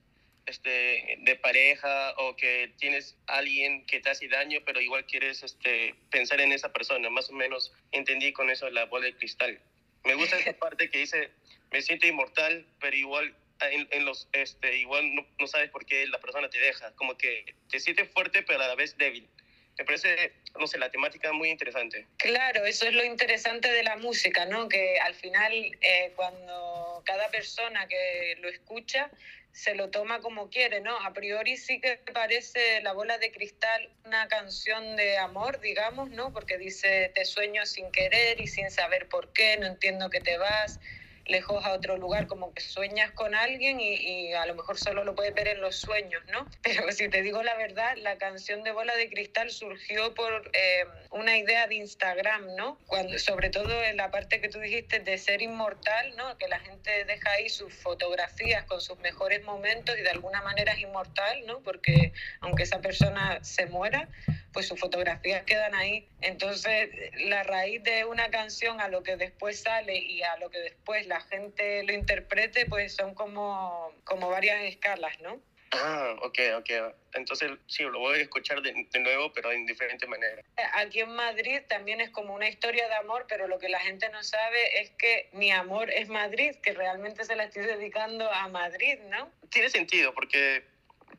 este, 0.46 1.18
de 1.20 1.36
pareja 1.36 2.14
o 2.18 2.36
que 2.36 2.74
tienes 2.78 3.16
alguien 3.26 3.86
que 3.86 4.00
te 4.00 4.10
hace 4.10 4.28
daño, 4.28 4.60
pero 4.64 4.80
igual 4.80 5.06
quieres 5.06 5.42
este, 5.42 5.94
pensar 6.10 6.40
en 6.40 6.52
esa 6.52 6.72
persona. 6.72 7.08
Más 7.10 7.30
o 7.30 7.32
menos 7.32 7.72
entendí 7.92 8.32
con 8.32 8.50
eso 8.50 8.68
la 8.70 8.84
bola 8.84 9.06
de 9.06 9.16
cristal. 9.16 9.60
Me 10.04 10.14
gusta 10.14 10.38
esa 10.38 10.52
parte 10.58 10.90
que 10.90 10.98
dice, 10.98 11.30
me 11.72 11.82
siento 11.82 12.06
inmortal, 12.06 12.66
pero 12.80 12.96
igual 12.96 13.34
en, 13.60 13.88
en, 13.90 14.04
los, 14.04 14.28
este, 14.32 14.78
igual 14.78 15.14
no, 15.14 15.26
no, 15.38 15.46
sabes 15.46 15.70
por 15.70 15.86
qué 15.86 16.06
la 16.06 16.18
persona 16.18 16.48
te 16.50 16.58
deja, 16.58 16.92
como 16.96 17.16
que 17.16 17.54
te 17.70 17.80
sientes 17.80 18.10
fuerte 18.10 18.42
pero 18.42 18.62
a 18.62 18.68
la 18.68 18.74
vez 18.74 18.96
débil. 18.96 19.28
Me 19.76 19.84
parece, 19.84 20.32
no 20.58 20.68
sé, 20.68 20.78
la 20.78 20.90
temática 20.90 21.32
muy 21.32 21.50
interesante. 21.50 22.06
Claro, 22.18 22.64
eso 22.64 22.86
es 22.86 22.94
lo 22.94 23.04
interesante 23.04 23.72
de 23.72 23.82
la 23.82 23.96
música, 23.96 24.46
¿no? 24.46 24.68
Que 24.68 25.00
al 25.00 25.14
final 25.14 25.52
eh, 25.52 26.12
cuando 26.14 27.02
cada 27.04 27.28
persona 27.30 27.88
que 27.88 28.36
lo 28.40 28.48
escucha 28.48 29.10
se 29.54 29.74
lo 29.74 29.88
toma 29.90 30.20
como 30.20 30.50
quiere, 30.50 30.80
¿no? 30.80 30.96
A 30.98 31.12
priori 31.12 31.56
sí 31.56 31.80
que 31.80 31.96
parece 32.12 32.82
La 32.82 32.92
bola 32.92 33.18
de 33.18 33.30
cristal 33.30 33.88
una 34.04 34.26
canción 34.28 34.96
de 34.96 35.16
amor, 35.18 35.60
digamos, 35.60 36.10
¿no? 36.10 36.32
Porque 36.32 36.58
dice, 36.58 37.10
te 37.14 37.24
sueño 37.24 37.64
sin 37.64 37.90
querer 37.92 38.40
y 38.40 38.48
sin 38.48 38.70
saber 38.70 39.08
por 39.08 39.32
qué, 39.32 39.56
no 39.56 39.66
entiendo 39.66 40.10
que 40.10 40.20
te 40.20 40.38
vas, 40.38 40.80
lejos 41.26 41.64
a 41.64 41.72
otro 41.72 41.96
lugar, 41.96 42.26
como 42.26 42.52
que 42.52 42.60
sueñas 42.60 43.10
con 43.12 43.34
alguien 43.34 43.80
y, 43.80 44.32
a 44.34 44.46
lo 44.46 44.54
mejor 44.54 44.78
solo 44.78 45.04
lo 45.04 45.14
puedes 45.14 45.34
ver 45.34 45.48
en 45.48 45.60
los 45.60 45.76
sueños, 45.76 46.22
¿no? 46.30 46.48
Pero 46.62 46.90
si 46.92 47.08
te 47.08 47.22
digo 47.22 47.42
la 47.42 47.56
verdad, 47.56 47.96
la 47.98 48.16
canción 48.18 48.62
de 48.62 48.72
Bola 48.72 48.94
de 48.96 49.08
Cristal 49.08 49.50
surgió 49.50 50.14
por 50.14 50.50
eh, 50.52 50.84
una 51.10 51.36
idea 51.38 51.66
de 51.66 51.76
Instagram, 51.76 52.54
¿no? 52.56 52.78
Cuando, 52.86 53.18
sobre 53.18 53.50
todo 53.50 53.82
en 53.82 53.96
la 53.96 54.10
parte 54.10 54.40
que 54.40 54.48
tú 54.48 54.60
dijiste 54.60 55.00
de 55.00 55.18
ser 55.18 55.42
inmortal, 55.42 56.14
¿no? 56.16 56.36
Que 56.38 56.48
la 56.48 56.60
gente 56.60 57.04
deja 57.04 57.30
ahí 57.30 57.48
sus 57.48 57.72
fotografías 57.74 58.64
con 58.64 58.80
sus 58.80 58.98
mejores 58.98 59.42
momentos 59.44 59.96
y 59.98 60.02
de 60.02 60.10
alguna 60.10 60.42
manera 60.42 60.72
es 60.72 60.80
inmortal, 60.80 61.46
¿no? 61.46 61.60
Porque 61.60 62.12
aunque 62.40 62.64
esa 62.64 62.80
persona 62.80 63.38
se 63.42 63.66
muera, 63.66 64.08
pues 64.54 64.68
sus 64.68 64.80
fotografías 64.80 65.42
quedan 65.42 65.74
ahí. 65.74 66.08
Entonces, 66.22 66.88
la 67.26 67.42
raíz 67.42 67.82
de 67.82 68.06
una 68.06 68.30
canción 68.30 68.80
a 68.80 68.88
lo 68.88 69.02
que 69.02 69.16
después 69.16 69.60
sale 69.60 69.98
y 69.98 70.22
a 70.22 70.36
lo 70.38 70.48
que 70.48 70.60
después 70.60 71.06
la 71.06 71.20
gente 71.20 71.82
lo 71.82 71.92
interprete, 71.92 72.64
pues 72.64 72.94
son 72.94 73.14
como, 73.14 73.92
como 74.04 74.30
varias 74.30 74.62
escalas, 74.62 75.20
¿no? 75.20 75.42
Ah, 75.72 76.14
ok, 76.22 76.38
ok. 76.58 76.70
Entonces 77.14 77.50
sí, 77.66 77.82
lo 77.82 77.98
voy 77.98 78.20
a 78.20 78.22
escuchar 78.22 78.62
de, 78.62 78.72
nuevo, 79.00 79.32
pero 79.32 79.50
en 79.50 79.66
diferentes 79.66 80.08
maneras. 80.08 80.44
Aquí 80.74 81.00
en 81.00 81.10
Madrid 81.10 81.62
también 81.68 82.00
es 82.00 82.10
como 82.10 82.32
una 82.32 82.48
historia 82.48 82.88
de 82.88 82.94
amor, 82.94 83.26
pero 83.28 83.48
lo 83.48 83.58
que 83.58 83.68
la 83.68 83.80
gente 83.80 84.08
no 84.10 84.22
sabe 84.22 84.80
es 84.80 84.90
que 84.90 85.30
mi 85.32 85.50
amor 85.50 85.90
es 85.90 86.08
Madrid, 86.08 86.54
que 86.62 86.72
realmente 86.72 87.24
se 87.24 87.34
la 87.34 87.44
estoy 87.44 87.64
dedicando 87.64 88.30
a 88.30 88.46
Madrid, 88.48 88.98
¿no? 89.10 89.30
Tiene 89.50 89.68
sentido, 89.68 90.14
porque 90.14 90.62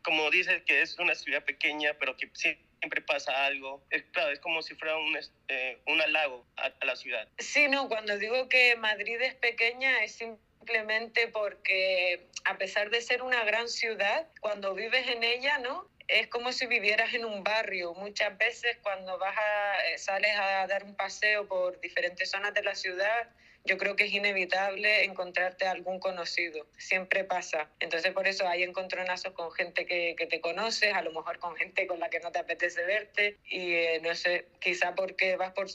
como 0.03 0.29
dices 0.31 0.61
que 0.65 0.81
es 0.81 0.97
una 0.99 1.15
ciudad 1.15 1.43
pequeña, 1.43 1.93
pero 1.99 2.15
que 2.15 2.29
sí 2.33 2.57
siempre 2.85 3.01
pasa 3.01 3.45
algo. 3.45 3.83
Es, 3.89 4.03
claro, 4.11 4.31
es 4.31 4.39
como 4.39 4.61
si 4.61 4.75
fuera 4.75 4.95
un, 4.95 5.17
eh, 5.47 5.79
un 5.87 5.99
halago 6.01 6.45
a, 6.57 6.71
la 6.85 6.95
ciudad. 6.95 7.27
Sí, 7.39 7.67
no, 7.67 7.87
cuando 7.87 8.17
digo 8.19 8.47
que 8.47 8.75
Madrid 8.75 9.19
es 9.21 9.33
pequeña 9.33 10.03
es 10.03 10.13
simplemente 10.13 11.27
porque 11.29 12.27
a 12.43 12.59
pesar 12.59 12.91
de 12.91 13.01
ser 13.01 13.23
una 13.23 13.43
gran 13.43 13.67
ciudad, 13.69 14.27
cuando 14.39 14.75
vives 14.75 15.07
en 15.07 15.23
ella, 15.23 15.57
¿no? 15.57 15.89
Es 16.07 16.27
como 16.27 16.51
si 16.51 16.67
vivieras 16.67 17.11
en 17.15 17.25
un 17.25 17.43
barrio. 17.43 17.95
Muchas 17.95 18.37
veces 18.37 18.77
cuando 18.83 19.17
vas 19.17 19.35
a, 19.35 19.87
eh, 19.87 19.97
sales 19.97 20.37
a 20.37 20.67
dar 20.67 20.83
un 20.83 20.95
paseo 20.95 21.47
por 21.47 21.81
diferentes 21.81 22.29
zonas 22.29 22.53
de 22.53 22.61
la 22.61 22.75
ciudad, 22.75 23.29
yo 23.65 23.77
creo 23.77 23.95
que 23.95 24.05
es 24.05 24.13
inevitable 24.13 25.03
encontrarte 25.03 25.65
algún 25.65 25.99
conocido, 25.99 26.67
siempre 26.77 27.23
pasa. 27.23 27.69
Entonces 27.79 28.13
por 28.13 28.27
eso 28.27 28.47
hay 28.47 28.63
encontronazos 28.63 29.33
con 29.33 29.51
gente 29.51 29.85
que, 29.85 30.15
que 30.17 30.27
te 30.27 30.39
conoces, 30.39 30.93
a 30.93 31.01
lo 31.01 31.11
mejor 31.11 31.39
con 31.39 31.55
gente 31.55 31.87
con 31.87 31.99
la 31.99 32.09
que 32.09 32.19
no 32.19 32.31
te 32.31 32.39
apetece 32.39 32.83
verte 32.83 33.37
y 33.45 33.73
eh, 33.73 33.99
no 34.03 34.13
sé, 34.15 34.45
quizá 34.59 34.93
porque 34.93 35.35
vas 35.35 35.53
por 35.53 35.67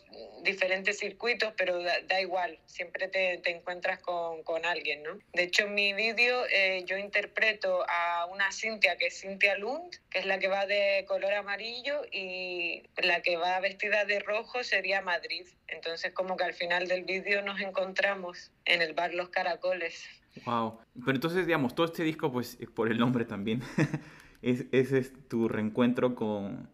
diferentes 0.42 0.98
circuitos, 0.98 1.52
pero 1.56 1.82
da, 1.82 2.20
igual, 2.20 2.58
siempre 2.66 3.08
te, 3.08 3.38
te 3.38 3.50
encuentras 3.50 3.98
con, 3.98 4.42
con, 4.44 4.64
alguien, 4.64 5.02
¿no? 5.02 5.18
De 5.32 5.44
hecho 5.44 5.64
en 5.64 5.74
mi 5.74 5.92
vídeo 5.92 6.44
eh, 6.46 6.84
yo 6.86 6.96
interpreto 6.96 7.84
a 7.88 8.26
una 8.26 8.52
Cintia 8.52 8.96
que 8.96 9.06
es 9.06 9.20
Cintia 9.20 9.56
Lund, 9.56 9.96
que 10.10 10.20
es 10.20 10.26
la 10.26 10.38
que 10.38 10.48
va 10.48 10.66
de 10.66 11.04
color 11.08 11.32
amarillo 11.32 12.02
y 12.12 12.84
la 12.98 13.22
que 13.22 13.36
va 13.36 13.58
vestida 13.60 14.04
de 14.04 14.20
rojo 14.20 14.62
sería 14.62 15.00
Madrid. 15.00 15.46
Entonces 15.66 16.12
como 16.12 16.36
que 16.36 16.44
al 16.44 16.54
final 16.54 16.88
del 16.88 17.04
vídeo 17.04 17.42
nos 17.42 17.60
encontramos 17.60 17.79
encontramos 17.80 18.52
en 18.64 18.82
el 18.82 18.94
bar 18.94 19.14
Los 19.14 19.30
Caracoles. 19.30 20.04
Wow. 20.44 20.78
Pero 21.04 21.16
entonces, 21.16 21.46
digamos, 21.46 21.74
todo 21.74 21.86
este 21.86 22.02
disco, 22.02 22.30
pues 22.32 22.58
por 22.74 22.90
el 22.90 22.98
nombre 22.98 23.24
también, 23.24 23.62
es, 24.42 24.66
ese 24.72 24.98
es 24.98 25.28
tu 25.28 25.48
reencuentro 25.48 26.14
con, 26.14 26.68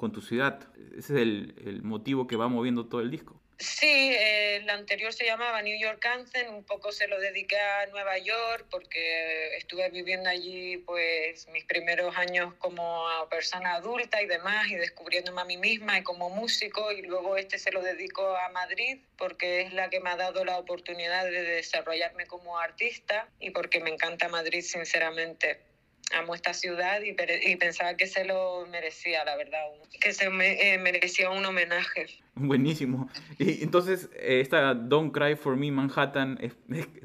con 0.00 0.12
tu 0.12 0.22
ciudad. 0.22 0.58
Ese 0.96 1.12
es 1.12 1.20
el, 1.20 1.82
motivo 1.82 2.26
que 2.26 2.34
va 2.34 2.48
moviendo 2.48 2.86
todo 2.86 3.02
el 3.02 3.10
disco. 3.10 3.38
Sí, 3.58 4.14
eh, 4.14 4.56
el 4.56 4.70
anterior 4.70 5.12
se 5.12 5.26
llamaba 5.26 5.60
New 5.60 5.78
York 5.78 6.02
Anthem, 6.06 6.54
un 6.54 6.64
poco 6.64 6.90
se 6.90 7.06
lo 7.06 7.20
dediqué 7.20 7.58
a 7.58 7.86
Nueva 7.88 8.16
York 8.16 8.64
porque 8.70 9.54
estuve 9.58 9.90
viviendo 9.90 10.30
allí 10.30 10.78
pues 10.78 11.46
mis 11.48 11.66
primeros 11.66 12.16
años 12.16 12.54
como 12.54 13.04
persona 13.28 13.74
adulta 13.74 14.22
y 14.22 14.26
demás 14.26 14.68
y 14.68 14.76
descubriéndome 14.76 15.42
a 15.42 15.44
mí 15.44 15.58
misma 15.58 15.98
y 15.98 16.02
como 16.02 16.30
músico 16.30 16.90
y 16.92 17.02
luego 17.02 17.36
este 17.36 17.58
se 17.58 17.70
lo 17.70 17.82
dedico 17.82 18.22
a 18.34 18.48
Madrid 18.48 19.00
porque 19.18 19.60
es 19.60 19.74
la 19.74 19.90
que 19.90 20.00
me 20.00 20.08
ha 20.08 20.16
dado 20.16 20.46
la 20.46 20.56
oportunidad 20.56 21.24
de 21.24 21.42
desarrollarme 21.42 22.24
como 22.24 22.58
artista 22.58 23.28
y 23.38 23.50
porque 23.50 23.80
me 23.80 23.90
encanta 23.90 24.28
Madrid 24.28 24.62
sinceramente 24.62 25.69
amo 26.12 26.34
esta 26.34 26.54
ciudad 26.54 27.00
y, 27.02 27.14
y, 27.50 27.56
pensaba 27.56 27.96
que 27.96 28.06
se 28.06 28.24
lo 28.24 28.66
merecía, 28.66 29.24
la 29.24 29.36
verdad, 29.36 29.60
que 30.00 30.12
se 30.12 30.30
me, 30.30 30.72
eh, 30.72 30.78
merecía 30.78 31.30
un 31.30 31.44
homenaje. 31.44 32.06
Buenísimo. 32.34 33.08
Y 33.38 33.62
entonces, 33.62 34.08
eh, 34.14 34.40
esta 34.40 34.74
Don't 34.74 35.12
Cry 35.12 35.36
for 35.36 35.56
Me 35.56 35.70
Manhattan 35.70 36.38
es, 36.40 36.54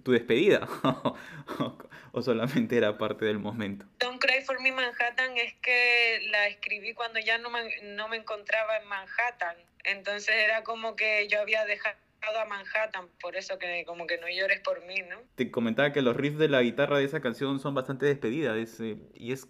tu 0.04 0.12
despedida 0.12 0.68
o 2.12 2.22
solamente 2.22 2.78
era 2.78 2.98
parte 2.98 3.26
del 3.26 3.40
momento? 3.40 3.86
Don't 4.00 4.22
Cry 4.22 4.42
for 4.42 4.62
Me 4.62 4.72
Manhattan 4.72 5.38
es 5.38 5.54
que 5.56 6.28
la 6.32 6.48
escribí 6.48 6.94
cuando 6.94 7.20
ya 7.20 7.38
no 7.38 7.50
me, 7.50 7.62
no 7.84 8.08
me 8.08 8.18
encontraba 8.18 8.78
en 8.78 8.88
Manhattan. 8.88 9.58
Entonces 9.84 10.36
era 10.36 10.64
como 10.64 10.96
que 10.96 11.28
yo 11.28 11.42
había 11.42 11.66
dejado 11.66 12.05
a 12.42 12.46
Manhattan, 12.46 13.10
por 13.22 13.36
eso 13.36 13.58
que 13.60 13.86
no 14.18 14.28
llores 14.28 14.60
por 14.62 14.86
mí. 14.86 14.96
Te 15.36 15.52
comentaba 15.52 15.92
que 15.92 16.02
los 16.02 16.16
riffs 16.16 16.38
de 16.38 16.50
la 16.50 16.62
guitarra 16.62 16.98
de 16.98 17.06
esa 17.06 17.22
canción 17.22 17.60
son 17.60 17.76
bastante 17.76 18.06
despedidas 18.06 18.80
eh, 18.80 18.98
y 19.14 19.32
es 19.32 19.48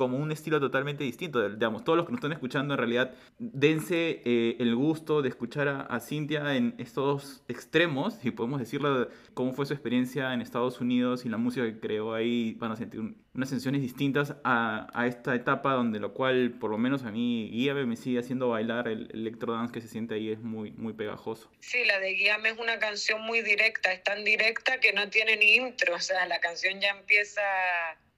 como 0.00 0.16
un 0.16 0.32
estilo 0.32 0.60
totalmente 0.60 1.04
distinto. 1.04 1.46
Digamos, 1.46 1.84
todos 1.84 1.98
los 1.98 2.06
que 2.06 2.12
nos 2.12 2.20
están 2.20 2.32
escuchando 2.32 2.72
en 2.72 2.78
realidad, 2.78 3.12
dense 3.38 4.22
eh, 4.24 4.56
el 4.58 4.74
gusto 4.74 5.20
de 5.20 5.28
escuchar 5.28 5.68
a, 5.68 6.00
Cintia 6.00 6.56
en 6.56 6.74
estos 6.78 7.44
extremos, 7.48 8.14
si 8.14 8.30
podemos 8.30 8.60
decirlo, 8.60 9.10
cómo 9.34 9.52
fue 9.52 9.66
su 9.66 9.74
experiencia 9.74 10.32
en 10.32 10.40
Estados 10.40 10.80
Unidos 10.80 11.26
y 11.26 11.28
la 11.28 11.36
música 11.36 11.66
que 11.66 11.78
creó 11.78 12.14
ahí, 12.14 12.54
van 12.54 12.72
a 12.72 12.76
sentir 12.76 12.98
unas 13.34 13.50
sensaciones 13.50 13.82
distintas 13.82 14.36
a, 14.42 14.88
a, 14.94 15.06
esta 15.06 15.34
etapa 15.34 15.74
donde 15.74 16.00
lo 16.00 16.14
cual, 16.14 16.52
por 16.58 16.70
lo 16.70 16.78
menos 16.78 17.02
a 17.02 17.10
mí, 17.10 17.50
Guíame 17.52 17.84
me 17.84 17.96
sigue 17.96 18.20
haciendo 18.20 18.48
bailar 18.48 18.88
el 18.88 19.10
electro 19.12 19.52
dance 19.52 19.70
que 19.70 19.82
se 19.82 19.88
siente 19.88 20.14
ahí, 20.14 20.30
es 20.30 20.40
muy, 20.40 20.70
muy 20.70 20.94
pegajoso. 20.94 21.50
Sí, 21.60 21.84
la 21.84 21.98
de 21.98 22.14
Guíame 22.14 22.48
es 22.48 22.58
una 22.58 22.78
canción 22.78 23.20
muy 23.20 23.42
directa, 23.42 23.92
es 23.92 24.02
tan 24.02 24.24
directa 24.24 24.80
que 24.80 24.94
no 24.94 25.10
tiene 25.10 25.36
ni 25.36 25.56
intro, 25.56 25.94
o 25.94 26.00
sea, 26.00 26.26
la 26.26 26.40
canción 26.40 26.80
ya 26.80 26.88
empieza 26.88 27.42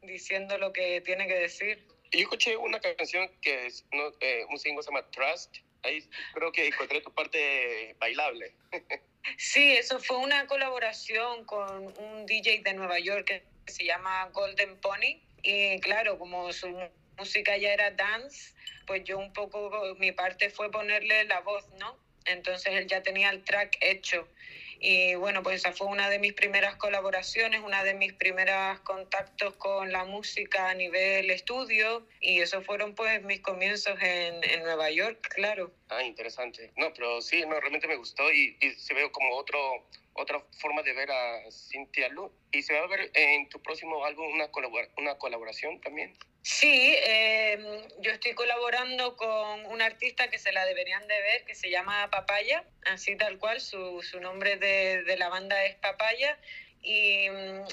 diciendo 0.02 0.58
lo 0.58 0.72
que 0.72 1.00
tiene 1.00 1.26
que 1.26 1.34
decir. 1.34 1.86
Yo 2.10 2.20
escuché 2.20 2.56
una 2.56 2.80
canción 2.80 3.30
que 3.40 3.66
es 3.66 3.84
eh, 4.20 4.44
un 4.50 4.58
single 4.58 4.82
se 4.82 4.90
llama 4.90 5.08
Trust. 5.10 5.56
Ahí 5.82 6.08
creo 6.34 6.52
que 6.52 6.66
encontré 6.66 7.00
tu 7.00 7.12
parte 7.12 7.96
bailable. 7.98 8.54
sí, 9.38 9.72
eso 9.72 9.98
fue 9.98 10.18
una 10.18 10.46
colaboración 10.46 11.44
con 11.44 11.86
un 11.98 12.26
DJ 12.26 12.62
de 12.62 12.74
Nueva 12.74 12.98
York 12.98 13.26
que 13.26 13.72
se 13.72 13.84
llama 13.84 14.28
Golden 14.32 14.80
Pony. 14.80 15.22
Y 15.42 15.80
claro, 15.80 16.18
como 16.18 16.52
su 16.52 16.68
música 17.16 17.56
ya 17.56 17.72
era 17.72 17.90
dance, 17.90 18.54
pues 18.86 19.02
yo 19.04 19.18
un 19.18 19.32
poco, 19.32 19.96
mi 19.98 20.12
parte 20.12 20.50
fue 20.50 20.70
ponerle 20.70 21.24
la 21.24 21.40
voz, 21.40 21.66
¿no? 21.78 21.96
Entonces 22.26 22.72
él 22.74 22.86
ya 22.86 23.02
tenía 23.02 23.30
el 23.30 23.42
track 23.44 23.76
hecho. 23.80 24.28
Y 24.84 25.14
bueno, 25.14 25.44
pues 25.44 25.56
esa 25.56 25.72
fue 25.72 25.86
una 25.86 26.10
de 26.10 26.18
mis 26.18 26.32
primeras 26.32 26.74
colaboraciones, 26.74 27.60
una 27.60 27.84
de 27.84 27.94
mis 27.94 28.12
primeras 28.14 28.80
contactos 28.80 29.54
con 29.54 29.92
la 29.92 30.04
música 30.04 30.70
a 30.70 30.74
nivel 30.74 31.30
estudio 31.30 32.04
y 32.20 32.40
esos 32.40 32.66
fueron 32.66 32.96
pues 32.96 33.22
mis 33.22 33.40
comienzos 33.40 33.96
en, 34.02 34.42
en 34.42 34.62
Nueva 34.64 34.90
York, 34.90 35.28
claro. 35.34 35.72
Ah, 35.92 36.02
interesante. 36.02 36.72
No, 36.76 36.92
pero 36.94 37.20
sí, 37.20 37.42
no, 37.46 37.60
realmente 37.60 37.86
me 37.86 37.96
gustó 37.96 38.32
y, 38.32 38.56
y 38.60 38.70
se 38.70 38.94
ve 38.94 39.10
como 39.12 39.36
otro, 39.36 39.86
otra 40.14 40.42
forma 40.58 40.82
de 40.82 40.92
ver 40.94 41.10
a 41.10 41.50
Cynthia 41.50 42.08
Lu. 42.08 42.32
¿Y 42.50 42.62
se 42.62 42.72
va 42.72 42.84
a 42.84 42.86
ver 42.86 43.10
en 43.14 43.48
tu 43.48 43.60
próximo 43.60 44.04
álbum 44.04 44.32
una, 44.32 44.48
una 44.96 45.18
colaboración 45.18 45.80
también? 45.80 46.16
Sí, 46.42 46.96
em, 47.04 47.62
yo 48.00 48.10
estoy 48.10 48.34
colaborando 48.34 49.16
con 49.16 49.66
un 49.66 49.82
artista 49.82 50.28
que 50.28 50.38
se 50.38 50.50
la 50.52 50.64
deberían 50.64 51.06
de 51.06 51.20
ver, 51.20 51.44
que 51.44 51.54
se 51.54 51.70
llama 51.70 52.10
Papaya, 52.10 52.64
así 52.86 53.14
tal 53.16 53.38
cual, 53.38 53.60
su, 53.60 54.02
su 54.02 54.18
nombre 54.18 54.56
de, 54.56 55.04
de 55.04 55.16
la 55.16 55.28
banda 55.28 55.64
es 55.64 55.76
Papaya. 55.76 56.38
Y 56.82 57.30
mm, 57.30 57.64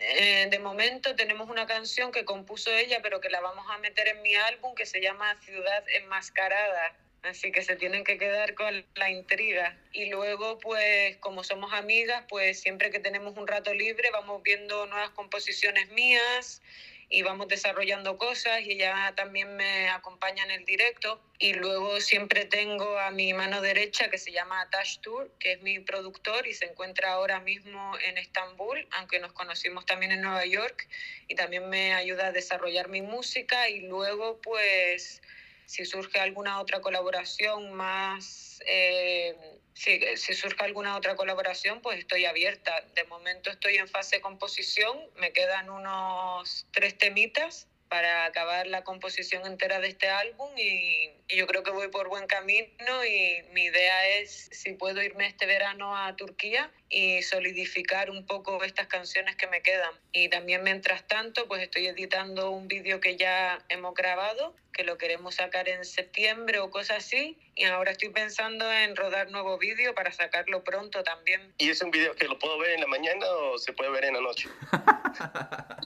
eh, 0.00 0.48
de 0.50 0.58
momento 0.58 1.14
tenemos 1.14 1.48
una 1.48 1.66
canción 1.66 2.10
que 2.10 2.24
compuso 2.24 2.72
ella, 2.72 3.00
pero 3.00 3.20
que 3.20 3.30
la 3.30 3.40
vamos 3.40 3.66
a 3.70 3.78
meter 3.78 4.08
en 4.08 4.22
mi 4.22 4.34
álbum, 4.34 4.74
que 4.74 4.86
se 4.86 5.00
llama 5.00 5.40
Ciudad 5.42 5.84
Enmascarada. 5.90 6.96
Así 7.26 7.50
que 7.50 7.62
se 7.62 7.74
tienen 7.74 8.04
que 8.04 8.18
quedar 8.18 8.54
con 8.54 8.84
la 8.94 9.10
intriga. 9.10 9.76
Y 9.92 10.08
luego, 10.10 10.58
pues, 10.58 11.16
como 11.16 11.42
somos 11.42 11.72
amigas, 11.72 12.24
pues 12.28 12.60
siempre 12.60 12.90
que 12.90 13.00
tenemos 13.00 13.36
un 13.36 13.46
rato 13.46 13.74
libre 13.74 14.10
vamos 14.12 14.42
viendo 14.42 14.86
nuevas 14.86 15.10
composiciones 15.10 15.90
mías 15.90 16.62
y 17.08 17.22
vamos 17.22 17.48
desarrollando 17.48 18.18
cosas 18.18 18.62
y 18.62 18.72
ella 18.72 19.12
también 19.16 19.54
me 19.56 19.88
acompaña 19.90 20.44
en 20.44 20.50
el 20.52 20.64
directo. 20.64 21.20
Y 21.38 21.54
luego 21.54 22.00
siempre 22.00 22.46
tengo 22.46 22.98
a 22.98 23.10
mi 23.10 23.32
mano 23.32 23.60
derecha 23.60 24.08
que 24.08 24.18
se 24.18 24.32
llama 24.32 24.68
Tash 24.70 24.98
Tour, 25.00 25.30
que 25.38 25.52
es 25.52 25.62
mi 25.62 25.80
productor 25.80 26.46
y 26.46 26.54
se 26.54 26.66
encuentra 26.66 27.12
ahora 27.12 27.40
mismo 27.40 27.96
en 28.04 28.18
Estambul, 28.18 28.86
aunque 28.92 29.20
nos 29.20 29.32
conocimos 29.32 29.84
también 29.84 30.12
en 30.12 30.22
Nueva 30.22 30.46
York 30.46 30.88
y 31.28 31.34
también 31.34 31.68
me 31.68 31.94
ayuda 31.94 32.28
a 32.28 32.32
desarrollar 32.32 32.88
mi 32.88 33.02
música 33.02 33.68
y 33.68 33.80
luego 33.80 34.40
pues 34.40 35.22
Si 35.66 35.84
surge 35.84 36.18
alguna 36.20 36.60
otra 36.60 36.80
colaboración 36.80 37.72
más, 37.72 38.60
eh, 38.66 39.34
si, 39.74 40.00
si 40.16 40.34
surge 40.34 40.64
alguna 40.64 40.96
otra 40.96 41.16
colaboración, 41.16 41.82
pues 41.82 41.98
estoy 41.98 42.24
abierta. 42.24 42.80
De 42.94 43.04
momento 43.04 43.50
estoy 43.50 43.76
en 43.76 43.88
fase 43.88 44.16
de 44.16 44.22
composición, 44.22 44.98
me 45.16 45.32
quedan 45.32 45.68
unos 45.68 46.66
tres 46.72 46.96
temitas 46.96 47.68
para 47.88 48.24
acabar 48.24 48.66
la 48.66 48.84
composición 48.84 49.46
entera 49.46 49.80
de 49.80 49.88
este 49.88 50.08
álbum 50.08 50.50
y, 50.56 51.10
y, 51.28 51.36
yo 51.36 51.46
creo 51.46 51.62
que 51.62 51.70
voy 51.70 51.88
por 51.88 52.08
buen 52.08 52.26
camino 52.26 53.04
y 53.04 53.42
mi 53.52 53.64
idea 53.64 54.08
es 54.18 54.48
si 54.52 54.72
puedo 54.72 55.02
irme 55.02 55.26
este 55.26 55.46
verano 55.46 55.96
a 55.96 56.14
Turquía 56.16 56.70
y 56.88 57.22
solidificar 57.22 58.10
un 58.10 58.26
poco 58.26 58.62
estas 58.64 58.86
canciones 58.86 59.36
que 59.36 59.46
me 59.46 59.62
quedan. 59.62 59.92
Y 60.12 60.28
también 60.28 60.62
mientras 60.62 61.06
tanto 61.06 61.46
pues 61.48 61.62
estoy 61.62 61.86
editando 61.86 62.50
un 62.50 62.68
vídeo 62.68 63.00
que 63.00 63.16
ya 63.16 63.58
hemos 63.68 63.94
grabado 63.94 64.54
que 64.76 64.84
lo 64.84 64.98
queremos 64.98 65.36
sacar 65.36 65.70
en 65.70 65.86
septiembre 65.86 66.58
o 66.58 66.70
cosas 66.70 66.98
así 66.98 67.38
y 67.54 67.64
ahora 67.64 67.92
estoy 67.92 68.10
pensando 68.10 68.70
en 68.70 68.94
rodar 68.94 69.30
nuevo 69.30 69.56
vídeo 69.56 69.94
para 69.94 70.12
sacarlo 70.12 70.62
pronto 70.64 71.02
también. 71.02 71.54
¿Y 71.56 71.70
es 71.70 71.80
un 71.80 71.90
vídeo 71.90 72.14
que 72.14 72.28
lo 72.28 72.38
puedo 72.38 72.58
ver 72.58 72.72
en 72.72 72.82
la 72.82 72.86
mañana 72.86 73.26
o 73.26 73.56
se 73.56 73.72
puede 73.72 73.90
ver 73.90 74.04
en 74.04 74.14
la 74.14 74.20
noche? 74.20 74.48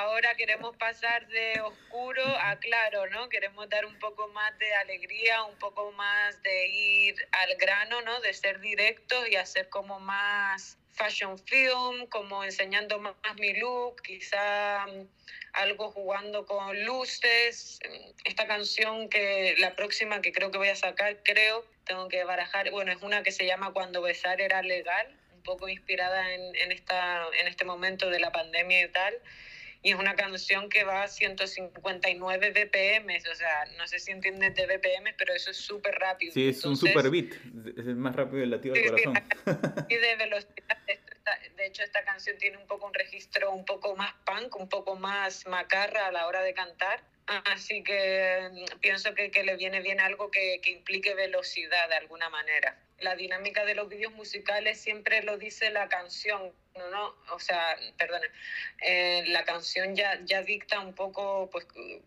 Ahora 0.00 0.34
queremos 0.34 0.76
pasar 0.76 1.26
de 1.28 1.60
oscuro 1.60 2.24
a 2.40 2.56
claro, 2.56 3.06
¿no? 3.10 3.28
Queremos 3.28 3.68
dar 3.68 3.86
un 3.86 3.96
poco 4.00 4.26
más 4.28 4.58
de 4.58 4.74
alegría, 4.74 5.44
un 5.44 5.56
poco 5.58 5.92
más 5.92 6.42
de 6.42 6.66
ir 6.68 7.14
al 7.30 7.54
grano, 7.56 8.02
¿no? 8.02 8.20
De 8.20 8.32
ser 8.34 8.58
directos 8.60 9.28
y 9.28 9.36
hacer 9.36 9.68
como 9.68 10.00
más 10.00 10.78
fashion 10.94 11.38
film, 11.38 12.06
como 12.08 12.42
enseñando 12.42 12.98
más 12.98 13.14
mi 13.38 13.54
look, 13.54 14.02
quizá 14.02 14.84
algo 15.52 15.92
jugando 15.92 16.44
con 16.44 16.84
luces. 16.84 17.78
Esta 18.24 18.48
canción 18.48 19.08
que 19.08 19.54
la 19.58 19.76
próxima 19.76 20.20
que 20.22 20.32
creo 20.32 20.50
que 20.50 20.58
voy 20.58 20.70
a 20.70 20.76
sacar, 20.76 21.22
creo, 21.22 21.64
tengo 21.84 22.08
que 22.08 22.24
barajar, 22.24 22.70
bueno, 22.72 22.90
es 22.90 23.00
una 23.02 23.22
que 23.22 23.30
se 23.30 23.46
llama 23.46 23.72
Cuando 23.72 24.02
besar 24.02 24.40
era 24.40 24.60
legal, 24.62 25.06
poco 25.44 25.68
inspirada 25.68 26.32
en, 26.32 26.56
en, 26.56 26.72
esta, 26.72 27.26
en 27.38 27.46
este 27.46 27.64
momento 27.64 28.10
de 28.10 28.18
la 28.18 28.32
pandemia 28.32 28.82
y 28.82 28.88
tal. 28.88 29.14
Y 29.84 29.90
es 29.90 29.96
una 29.96 30.14
canción 30.14 30.70
que 30.70 30.82
va 30.82 31.02
a 31.02 31.08
159 31.08 32.50
BPM, 32.52 33.18
o 33.30 33.34
sea, 33.34 33.66
no 33.76 33.86
sé 33.86 33.98
si 33.98 34.12
entiendes 34.12 34.54
de 34.54 34.64
BPM, 34.66 35.14
pero 35.18 35.34
eso 35.34 35.50
es 35.50 35.58
súper 35.58 35.94
rápido. 35.96 36.32
Sí, 36.32 36.48
es 36.48 36.56
Entonces, 36.56 36.82
un 36.82 36.88
super 36.88 37.10
beat, 37.10 37.34
es 37.78 37.86
el 37.86 37.96
más 37.96 38.16
rápido 38.16 38.38
del 38.40 38.50
latido 38.50 38.74
del 38.74 38.86
corazón. 38.86 39.14
Y 39.90 39.94
de 39.96 40.16
de 41.56 41.66
hecho 41.66 41.82
esta 41.82 42.04
canción 42.04 42.38
tiene 42.38 42.58
un 42.58 42.66
poco 42.66 42.86
un 42.86 42.94
registro 42.94 43.50
un 43.52 43.64
poco 43.64 43.96
más 43.96 44.12
punk, 44.24 44.56
un 44.56 44.68
poco 44.68 44.96
más 44.96 45.46
macarra 45.46 46.06
a 46.06 46.12
la 46.12 46.26
hora 46.26 46.42
de 46.42 46.54
cantar. 46.54 47.02
Así 47.26 47.82
que 47.82 48.66
pienso 48.80 49.14
que, 49.14 49.30
que 49.30 49.44
le 49.44 49.56
viene 49.56 49.80
bien 49.80 49.98
algo 49.98 50.30
que, 50.30 50.60
que 50.62 50.70
implique 50.70 51.14
velocidad 51.14 51.88
de 51.88 51.96
alguna 51.96 52.28
manera 52.28 52.78
la 53.00 53.16
dinámica 53.16 53.64
de 53.64 53.74
los 53.74 53.88
vídeos 53.88 54.12
musicales 54.14 54.80
siempre 54.80 55.22
lo 55.22 55.36
dice 55.36 55.70
la 55.70 55.88
canción, 55.88 56.52
¿no? 56.76 56.90
no 56.90 57.14
o 57.32 57.38
sea, 57.38 57.76
perdón, 57.98 58.22
eh, 58.80 59.24
la 59.28 59.44
canción 59.44 59.94
ya, 59.94 60.20
ya 60.24 60.42
dicta 60.42 60.80
un 60.80 60.94
poco 60.94 61.48
pues, 61.50 61.66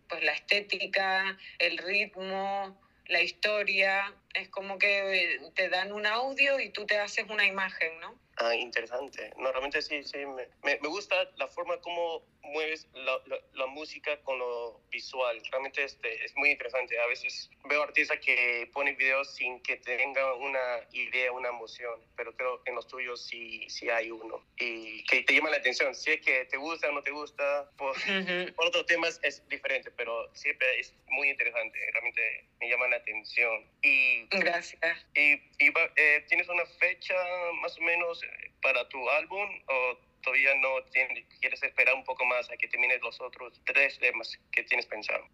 pues 0.10 0.24
la 0.24 0.34
estética, 0.34 1.38
el 1.60 1.78
ritmo, 1.78 2.78
la 3.06 3.22
historia, 3.22 4.14
es 4.34 4.50
como 4.50 4.78
que 4.78 5.40
te 5.56 5.70
dan 5.70 5.92
un 5.92 6.06
audio 6.06 6.60
y 6.60 6.70
tú 6.70 6.86
te 6.86 6.98
haces 6.98 7.26
una 7.30 7.46
imagen, 7.46 8.00
¿no? 8.00 8.16
Ah, 8.40 8.56
interesante. 8.56 9.34
No, 9.38 9.52
realmente 9.52 9.82
sí, 9.82 10.04
sí. 10.04 10.18
Me, 10.18 10.48
me, 10.64 10.80
me 10.80 10.88
gusta 10.88 11.16
la 11.38 11.48
forma 11.48 11.78
como 11.82 12.24
mueves 12.48 12.88
la, 12.94 13.22
la, 13.26 13.38
la, 13.54 13.66
música 13.68 14.18
con 14.24 14.40
lo 14.40 14.82
visual. 14.90 15.42
Realmente 15.52 15.84
este, 15.84 16.24
es 16.24 16.36
muy 16.36 16.50
interesante. 16.52 17.00
A 17.00 17.08
veces 17.08 17.50
veo 17.66 17.84
artistas 17.84 18.20
que 18.20 18.70
ponen 18.74 18.96
videos 18.98 19.36
sin 19.36 19.62
que 19.62 19.78
tengan 19.78 20.40
una 20.40 20.80
idea, 20.92 21.32
una 21.32 21.50
emoción, 21.50 22.00
pero 22.16 22.36
creo 22.36 22.64
que 22.64 22.70
en 22.72 22.76
los 22.76 22.88
tuyos 22.88 23.26
sí, 23.26 23.70
sí 23.70 23.90
hay 23.90 24.12
uno. 24.12 24.44
Y 24.58 25.04
que 25.06 25.24
te 25.24 25.34
llama 25.34 25.50
la 25.50 25.58
atención. 25.58 25.94
Si 25.94 26.12
es 26.12 26.22
que 26.22 26.46
te 26.46 26.58
gusta 26.58 26.90
o 26.90 26.92
no 26.92 27.04
te 27.04 27.12
gusta, 27.12 27.70
por, 27.78 27.96
uh 27.96 28.00
-huh. 28.00 28.54
por 28.56 28.68
otros 28.68 28.86
temas 28.86 29.20
es 29.24 29.48
diferente, 29.50 29.92
pero 29.92 30.34
siempre 30.34 30.80
es 30.80 30.94
muy 31.08 31.30
interesante. 31.30 31.80
Realmente 31.92 32.46
me 32.60 32.70
llama 32.70 32.88
la 32.88 32.98
atención. 32.98 33.66
Y, 33.82 34.26
Gracias. 34.28 35.06
¿Y, 35.16 35.34
y 35.60 35.74
eh, 35.96 36.26
tienes 36.28 36.48
una 36.50 36.66
fecha 36.80 37.16
más 37.62 37.78
o 37.78 37.82
menos 37.82 38.22
para 38.62 38.88
tu 38.90 39.10
álbum 39.10 39.50
o 39.68 39.98
todavía 40.22 40.56
no 40.56 40.84
tienes, 40.92 41.26
quieres 41.40 41.62
esperar 41.64 41.96
un 41.96 42.04
poco 42.04 42.26
más 42.26 42.50
a 42.50 42.58
que 42.58 42.68
termines 42.68 43.02
los 43.02 43.20
otros 43.22 43.60
tres 43.66 43.98
temas 44.00 44.38
que 44.52 44.64
tienes 44.64 44.86
pensado? 44.86 45.28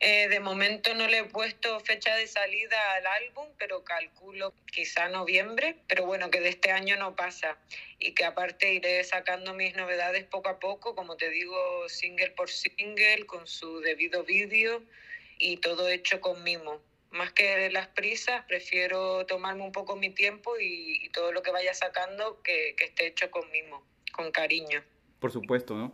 Eh, 0.00 0.28
de 0.28 0.40
momento 0.40 0.94
no 0.94 1.06
le 1.06 1.18
he 1.18 1.24
puesto 1.24 1.78
fecha 1.80 2.16
de 2.16 2.26
salida 2.26 2.94
al 2.94 3.06
álbum, 3.06 3.48
pero 3.58 3.84
calculo 3.84 4.54
quizá 4.66 5.08
noviembre, 5.08 5.76
pero 5.86 6.06
bueno, 6.06 6.30
que 6.30 6.40
de 6.40 6.48
este 6.48 6.72
año 6.72 6.96
no 6.96 7.14
pasa. 7.14 7.58
Y 7.98 8.14
que 8.14 8.24
aparte 8.24 8.72
iré 8.72 9.02
sacando 9.04 9.54
mis 9.54 9.76
novedades 9.76 10.24
poco 10.24 10.48
a 10.48 10.58
poco, 10.58 10.94
como 10.94 11.16
te 11.16 11.30
digo, 11.30 11.88
single 11.88 12.30
por 12.30 12.50
single, 12.50 13.26
con 13.26 13.46
su 13.46 13.80
debido 13.80 14.24
vídeo 14.24 14.82
y 15.38 15.58
todo 15.58 15.88
hecho 15.88 16.20
con 16.20 16.42
mimo. 16.42 16.80
Más 17.10 17.32
que 17.32 17.68
las 17.70 17.88
prisas, 17.88 18.44
prefiero 18.46 19.26
tomarme 19.26 19.62
un 19.62 19.72
poco 19.72 19.96
mi 19.96 20.10
tiempo 20.10 20.58
y, 20.58 21.04
y 21.04 21.08
todo 21.10 21.30
lo 21.30 21.42
que 21.42 21.50
vaya 21.50 21.74
sacando 21.74 22.42
que, 22.42 22.74
que, 22.76 22.84
esté 22.84 23.06
hecho 23.06 23.30
con 23.30 23.50
mimo, 23.50 23.86
con 24.12 24.30
cariño. 24.30 24.82
Por 25.18 25.32
supuesto, 25.32 25.76
¿no? 25.76 25.92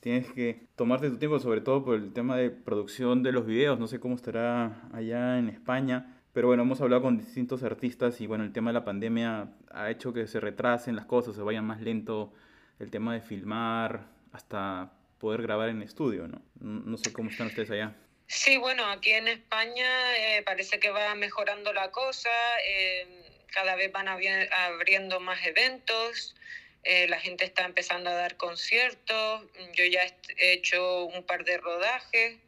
Tienes 0.00 0.30
que 0.32 0.62
tomarte 0.76 1.10
tu 1.10 1.18
tiempo, 1.18 1.38
sobre 1.38 1.60
todo 1.60 1.84
por 1.84 1.96
el 1.96 2.12
tema 2.12 2.36
de 2.36 2.50
producción 2.50 3.22
de 3.22 3.32
los 3.32 3.46
videos. 3.46 3.78
No 3.78 3.86
sé 3.86 4.00
cómo 4.00 4.14
estará 4.14 4.88
allá 4.92 5.38
en 5.38 5.48
España, 5.48 6.16
pero 6.32 6.48
bueno, 6.48 6.62
hemos 6.62 6.80
hablado 6.80 7.02
con 7.02 7.18
distintos 7.18 7.62
artistas 7.62 8.20
y 8.20 8.26
bueno, 8.26 8.44
el 8.44 8.52
tema 8.52 8.70
de 8.70 8.74
la 8.74 8.84
pandemia 8.84 9.48
ha 9.70 9.90
hecho 9.90 10.12
que 10.12 10.26
se 10.26 10.40
retrasen 10.40 10.96
las 10.96 11.04
cosas, 11.04 11.34
se 11.34 11.42
vayan 11.42 11.66
más 11.66 11.80
lento 11.80 12.32
el 12.78 12.90
tema 12.90 13.12
de 13.12 13.20
filmar 13.20 14.06
hasta 14.32 14.92
poder 15.18 15.42
grabar 15.42 15.68
en 15.68 15.82
estudio, 15.82 16.28
¿no? 16.28 16.40
No 16.60 16.96
sé 16.96 17.12
cómo 17.12 17.30
están 17.30 17.48
ustedes 17.48 17.70
allá. 17.70 17.94
Sí, 18.26 18.56
bueno, 18.56 18.86
aquí 18.86 19.10
en 19.10 19.28
España 19.28 20.16
eh, 20.16 20.42
parece 20.44 20.78
que 20.78 20.90
va 20.90 21.14
mejorando 21.16 21.72
la 21.72 21.90
cosa, 21.90 22.30
eh, 22.64 23.06
cada 23.52 23.74
vez 23.74 23.90
van 23.92 24.06
abriendo 24.08 25.18
más 25.20 25.44
eventos, 25.44 26.36
eh, 26.84 27.06
la 27.08 27.20
gente 27.20 27.44
está 27.44 27.64
empezando 27.64 28.10
a 28.10 28.14
dar 28.14 28.36
conciertos, 28.36 29.44
yo 29.74 29.84
ya 29.84 30.02
he 30.38 30.52
hecho 30.52 31.04
un 31.04 31.24
par 31.24 31.44
de 31.44 31.58
rodajes, 31.58 32.38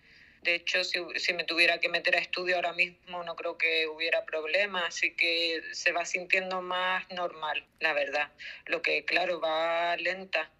de 0.42 0.54
hecho 0.56 0.84
si, 0.84 0.98
si, 1.16 1.32
me 1.34 1.44
tuviera 1.44 1.78
que 1.78 1.88
meter 1.88 2.16
a 2.16 2.18
estudio 2.18 2.56
ahora 2.56 2.72
mismo 2.72 3.22
no 3.22 3.36
creo 3.36 3.56
que 3.56 3.86
hubiera 3.86 4.24
problema, 4.24 4.86
así 4.86 5.14
que 5.14 5.62
se 5.72 5.92
va 5.92 6.04
sintiendo 6.04 6.62
más 6.62 7.08
normal, 7.10 7.64
la 7.80 7.92
verdad, 7.92 8.32
lo 8.66 8.82
que 8.82 9.04
claro 9.04 9.40
va 9.40 9.96
lenta, 9.96 10.50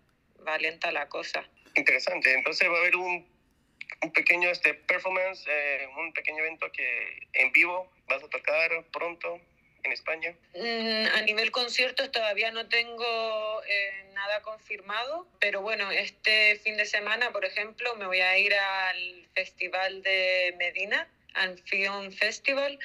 va 0.46 0.58
lenta 0.58 0.92
la 0.92 1.08
cosa. 1.08 1.48
Interesante, 1.74 2.32
entonces 2.34 2.68
va 2.68 2.76
a 2.76 2.80
haber 2.80 2.96
un 2.96 3.32
un 4.02 4.12
pequeño 4.12 4.50
este, 4.50 4.74
performance, 4.74 5.44
eh, 5.48 5.88
un 5.96 6.12
pequeño 6.12 6.38
evento 6.38 6.70
que 6.72 7.28
en 7.34 7.52
vivo 7.52 7.90
vas 8.08 8.22
a 8.22 8.28
tocar 8.28 8.70
pronto 8.92 9.40
en 9.84 9.92
España? 9.92 10.34
Mm, 10.54 11.06
a 11.18 11.22
nivel 11.22 11.50
conciertos 11.50 12.10
todavía 12.10 12.50
no 12.50 12.68
tengo 12.68 13.62
eh, 13.64 14.04
nada 14.12 14.42
confirmado, 14.42 15.26
pero 15.40 15.62
bueno, 15.62 15.90
este 15.90 16.56
fin 16.56 16.76
de 16.76 16.86
semana, 16.86 17.32
por 17.32 17.44
ejemplo, 17.44 17.94
me 17.96 18.06
voy 18.06 18.20
a 18.20 18.38
ir 18.38 18.54
al 18.54 19.28
Festival 19.34 20.02
de 20.02 20.54
Medina, 20.58 21.08
al 21.34 21.58
Film 21.58 22.12
Festival, 22.12 22.78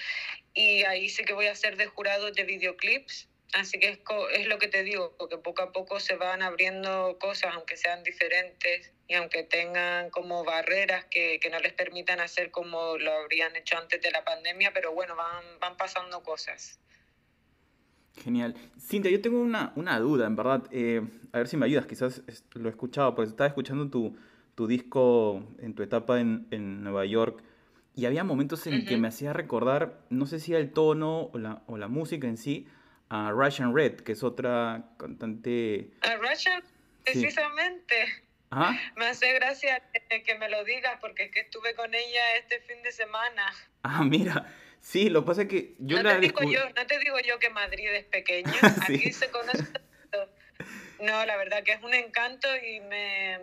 y 0.54 0.84
ahí 0.84 1.10
sí 1.10 1.24
que 1.24 1.34
voy 1.34 1.48
a 1.48 1.56
ser 1.56 1.78
de 1.78 1.86
jurado 1.86 2.32
de 2.32 2.44
videoclips. 2.44 3.27
Así 3.54 3.80
que 3.80 3.90
es, 3.90 4.00
es, 4.34 4.48
lo 4.48 4.60
que 4.60 4.68
te 4.68 4.84
digo, 4.84 5.16
porque 5.18 5.38
poco 5.38 5.62
a 5.62 5.72
poco 5.72 6.00
se 6.00 6.16
van 6.16 6.42
abriendo 6.42 7.18
cosas, 7.20 7.54
aunque 7.56 7.78
sean 7.78 8.04
diferentes 8.04 8.92
y 9.08 9.14
aunque 9.14 9.44
tengan 9.44 10.10
como 10.10 10.44
barreras 10.44 11.06
que, 11.06 11.40
que, 11.40 11.50
no 11.50 11.60
les 11.60 11.74
permitan 11.74 12.20
hacer 12.20 12.52
como 12.52 12.98
lo 12.98 13.12
habrían 13.14 13.56
hecho 13.56 13.78
antes 13.78 14.02
de 14.02 14.12
la 14.12 14.26
pandemia, 14.26 14.74
pero 14.74 14.94
bueno, 14.94 15.16
van, 15.16 15.44
van 15.62 15.78
pasando 15.78 16.22
cosas. 16.24 16.80
Genial. 18.22 18.56
Cintia, 18.80 19.12
yo 19.12 19.22
tengo 19.22 19.40
una, 19.40 19.72
una 19.76 19.98
duda, 20.00 20.28
en 20.28 20.36
verdad. 20.36 20.64
Eh, 20.72 21.02
a 21.32 21.38
ver 21.38 21.48
si 21.48 21.56
me 21.56 21.66
ayudas, 21.66 21.86
quizás 21.86 22.24
lo 22.54 22.68
he 22.68 22.72
escuchado, 22.72 23.16
porque 23.16 23.30
estaba 23.30 23.48
escuchando 23.48 23.90
tu, 23.90 24.18
tu 24.56 24.68
disco 24.68 25.48
en 25.60 25.74
tu 25.74 25.84
etapa 25.84 26.20
en, 26.20 26.48
en 26.52 26.84
Nueva 26.84 27.06
York 27.06 27.44
y 27.98 28.06
había 28.06 28.24
momentos 28.24 28.68
en 28.68 28.76
uh 28.76 28.78
-huh. 28.78 28.88
que 28.88 28.98
me 28.98 29.08
hacía 29.08 29.34
recordar, 29.34 30.00
no 30.12 30.28
sé 30.28 30.40
si 30.40 30.54
el 30.54 30.72
tono 30.72 31.32
o 31.34 31.38
la, 31.40 31.64
o 31.66 31.78
la 31.78 31.88
música 31.88 32.28
en 32.28 32.38
sí, 32.38 32.68
a 33.10 33.32
Russian 33.32 33.74
Red, 33.74 34.02
que 34.02 34.14
es 34.14 34.24
otra 34.24 34.84
cantante. 34.98 35.92
A 36.02 36.16
Russian, 36.16 36.64
precisamente. 37.04 38.06
Sí. 38.06 38.24
¿Ah? 38.52 38.80
Me 38.96 39.08
hace 39.08 39.34
gracia 39.34 39.82
que, 40.26 40.36
me 40.36 40.50
lo 40.50 40.64
digas 40.64 40.98
porque 41.02 41.24
es 41.24 41.32
que 41.32 41.42
estuve 41.42 41.76
con 41.76 41.94
ella 41.94 42.36
este 42.38 42.62
fin 42.62 42.82
de 42.84 42.92
semana. 42.92 43.54
Ah, 43.84 44.04
mira. 44.06 44.54
Sí, 44.80 45.10
lo 45.10 45.22
que 45.22 45.28
pasa 45.28 45.42
es 45.42 45.48
que 45.50 45.76
yo 45.80 45.98
no 45.98 46.04
la 46.04 46.16
te 46.16 46.22
digo 46.22 46.44
yo, 46.44 46.62
No 46.70 46.88
te 46.88 47.00
digo 47.00 47.18
yo 47.26 47.40
que 47.40 47.50
Madrid 47.50 47.90
es 47.90 48.06
pequeño, 48.06 48.52
sí. 48.88 48.96
aquí 48.96 49.12
se 49.12 49.30
conoce. 49.30 49.66
No, 51.00 51.26
la 51.26 51.38
verdad 51.38 51.64
que 51.64 51.74
es 51.74 51.84
un 51.84 51.94
encanto 51.94 52.48
y 52.58 52.80
me, 52.80 53.38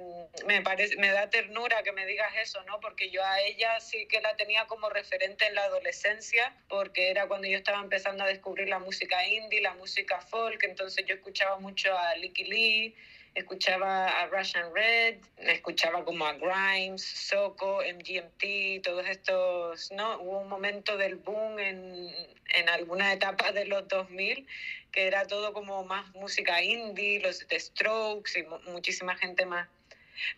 me, 0.46 0.60
parece, 0.62 0.96
me 0.96 1.10
da 1.10 1.30
ternura 1.30 1.82
que 1.82 1.92
me 1.92 2.04
digas 2.04 2.32
eso, 2.40 2.62
¿no? 2.64 2.80
Porque 2.80 3.10
yo 3.10 3.24
a 3.24 3.40
ella 3.40 3.78
sí 3.80 4.06
que 4.06 4.20
la 4.20 4.34
tenía 4.36 4.66
como 4.66 4.90
referente 4.90 5.46
en 5.46 5.54
la 5.54 5.64
adolescencia, 5.64 6.54
porque 6.68 7.10
era 7.10 7.28
cuando 7.28 7.46
yo 7.46 7.56
estaba 7.56 7.80
empezando 7.80 8.24
a 8.24 8.26
descubrir 8.26 8.68
la 8.68 8.80
música 8.80 9.24
indie, 9.26 9.60
la 9.60 9.74
música 9.74 10.20
folk, 10.20 10.64
entonces 10.64 11.06
yo 11.06 11.14
escuchaba 11.14 11.58
mucho 11.58 11.96
a 11.96 12.16
Licky 12.16 12.44
Lee, 12.44 12.94
escuchaba 13.34 14.08
a 14.08 14.26
Russian 14.26 14.74
Red, 14.74 15.18
escuchaba 15.38 16.04
como 16.04 16.26
a 16.26 16.32
Grimes, 16.32 17.02
Soko, 17.02 17.82
MGMT, 17.82 18.82
todos 18.82 19.06
estos, 19.06 19.92
¿no? 19.92 20.20
Hubo 20.20 20.40
un 20.40 20.48
momento 20.48 20.96
del 20.96 21.16
boom 21.16 21.58
en, 21.58 22.33
en 22.56 22.68
alguna 22.68 23.12
etapa 23.12 23.52
de 23.52 23.66
los 23.66 23.86
2000 23.88 24.46
que 24.94 25.08
era 25.08 25.26
todo 25.26 25.52
como 25.52 25.84
más 25.84 26.14
música 26.14 26.62
indie, 26.62 27.20
los 27.20 27.44
The 27.48 27.58
Strokes 27.58 28.38
y 28.38 28.70
muchísima 28.70 29.16
gente 29.16 29.44
más. 29.44 29.68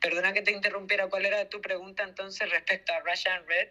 Perdona 0.01 0.33
que 0.33 0.41
te 0.41 0.51
interrumpiera, 0.51 1.09
¿cuál 1.09 1.27
era 1.27 1.47
tu 1.51 1.61
pregunta 1.61 2.03
entonces 2.05 2.51
respecto 2.51 2.93
a 2.95 3.01
Russian 3.01 3.47
Red? 3.47 3.69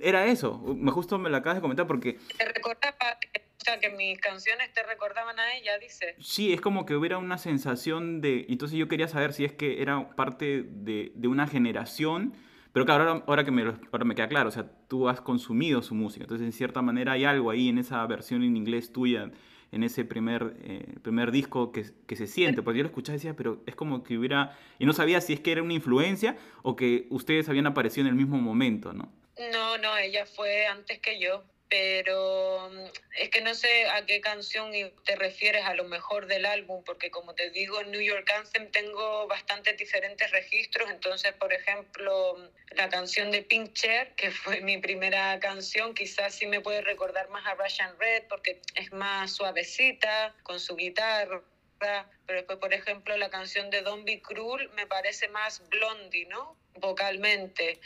Era 0.00 0.26
eso, 0.26 0.58
me 0.58 0.92
justo 0.92 1.18
me 1.18 1.28
la 1.28 1.38
acabas 1.38 1.56
de 1.56 1.60
comentar 1.60 1.88
porque... 1.88 2.18
Te 2.38 2.44
recordaba, 2.44 3.18
o 3.34 3.64
sea, 3.64 3.80
que 3.80 3.90
mis 3.90 4.18
canciones 4.20 4.72
te 4.72 4.84
recordaban 4.84 5.38
a 5.40 5.54
ella, 5.54 5.76
dice. 5.78 6.14
Sí, 6.20 6.52
es 6.52 6.60
como 6.60 6.86
que 6.86 6.94
hubiera 6.94 7.18
una 7.18 7.36
sensación 7.36 8.20
de... 8.20 8.46
Entonces 8.48 8.78
yo 8.78 8.86
quería 8.86 9.08
saber 9.08 9.32
si 9.32 9.44
es 9.44 9.52
que 9.52 9.82
era 9.82 10.10
parte 10.10 10.64
de, 10.66 11.10
de 11.16 11.28
una 11.28 11.48
generación, 11.48 12.34
pero 12.72 12.86
claro, 12.86 13.04
ahora, 13.04 13.24
ahora 13.26 13.44
que 13.44 13.50
me, 13.50 13.62
ahora 13.62 14.04
me 14.04 14.14
queda 14.14 14.28
claro, 14.28 14.48
o 14.48 14.52
sea, 14.52 14.66
tú 14.88 15.08
has 15.08 15.20
consumido 15.20 15.82
su 15.82 15.94
música, 15.94 16.24
entonces 16.24 16.46
en 16.46 16.52
cierta 16.52 16.82
manera 16.82 17.12
hay 17.12 17.24
algo 17.24 17.50
ahí 17.50 17.68
en 17.68 17.78
esa 17.78 18.06
versión 18.06 18.42
en 18.42 18.56
inglés 18.56 18.92
tuya 18.92 19.30
en 19.72 19.82
ese 19.82 20.04
primer, 20.04 20.54
eh, 20.62 20.96
primer 21.02 21.32
disco 21.32 21.72
que, 21.72 21.86
que, 22.06 22.14
se 22.14 22.26
siente, 22.26 22.62
porque 22.62 22.78
yo 22.78 22.82
lo 22.84 22.88
escuchaba 22.90 23.14
y 23.14 23.18
decía, 23.18 23.34
pero 23.34 23.62
es 23.66 23.74
como 23.74 24.04
que 24.04 24.18
hubiera, 24.18 24.56
y 24.78 24.84
no 24.84 24.92
sabía 24.92 25.20
si 25.22 25.32
es 25.32 25.40
que 25.40 25.50
era 25.50 25.62
una 25.62 25.72
influencia 25.72 26.36
o 26.62 26.76
que 26.76 27.06
ustedes 27.08 27.48
habían 27.48 27.66
aparecido 27.66 28.06
en 28.06 28.12
el 28.12 28.14
mismo 28.14 28.36
momento, 28.36 28.92
¿no? 28.92 29.10
No, 29.50 29.78
no, 29.78 29.96
ella 29.96 30.26
fue 30.26 30.66
antes 30.66 30.98
que 30.98 31.18
yo 31.18 31.42
pero 31.72 32.68
mm, 32.70 32.84
es 33.16 33.30
que 33.30 33.40
no 33.40 33.54
sé 33.54 33.88
a 33.88 34.04
qué 34.04 34.20
canción 34.20 34.72
te 35.06 35.16
refieres 35.16 35.64
a 35.64 35.72
lo 35.72 35.84
mejor 35.84 36.26
del 36.26 36.44
álbum, 36.44 36.84
porque 36.84 37.10
como 37.10 37.34
te 37.34 37.48
digo, 37.48 37.80
en 37.80 37.90
New 37.90 38.02
York 38.02 38.30
Anthem 38.30 38.70
tengo 38.70 39.26
bastantes 39.26 39.78
diferentes 39.78 40.30
registros, 40.32 40.90
entonces, 40.90 41.32
por 41.32 41.50
ejemplo, 41.50 42.36
la 42.72 42.90
canción 42.90 43.30
de 43.30 43.40
Pink 43.40 43.72
Chair, 43.72 44.14
que 44.16 44.30
fue 44.30 44.60
mi 44.60 44.76
primera 44.76 45.40
canción, 45.40 45.94
quizás 45.94 46.34
sí 46.34 46.46
me 46.46 46.60
puede 46.60 46.82
recordar 46.82 47.30
más 47.30 47.46
a 47.46 47.54
Russian 47.54 47.98
Red, 47.98 48.24
porque 48.28 48.60
es 48.74 48.92
más 48.92 49.32
suavecita, 49.32 50.34
con 50.42 50.60
su 50.60 50.76
guitarra, 50.76 51.42
pero 51.78 52.38
después, 52.40 52.58
por 52.58 52.74
ejemplo, 52.74 53.16
la 53.16 53.30
canción 53.30 53.70
de 53.70 53.80
Don't 53.80 54.04
Be 54.04 54.20
Cruel 54.20 54.68
me 54.74 54.86
parece 54.86 55.26
más 55.28 55.66
blondie, 55.70 56.26
¿no? 56.26 56.54
Vocalmente. 56.74 57.80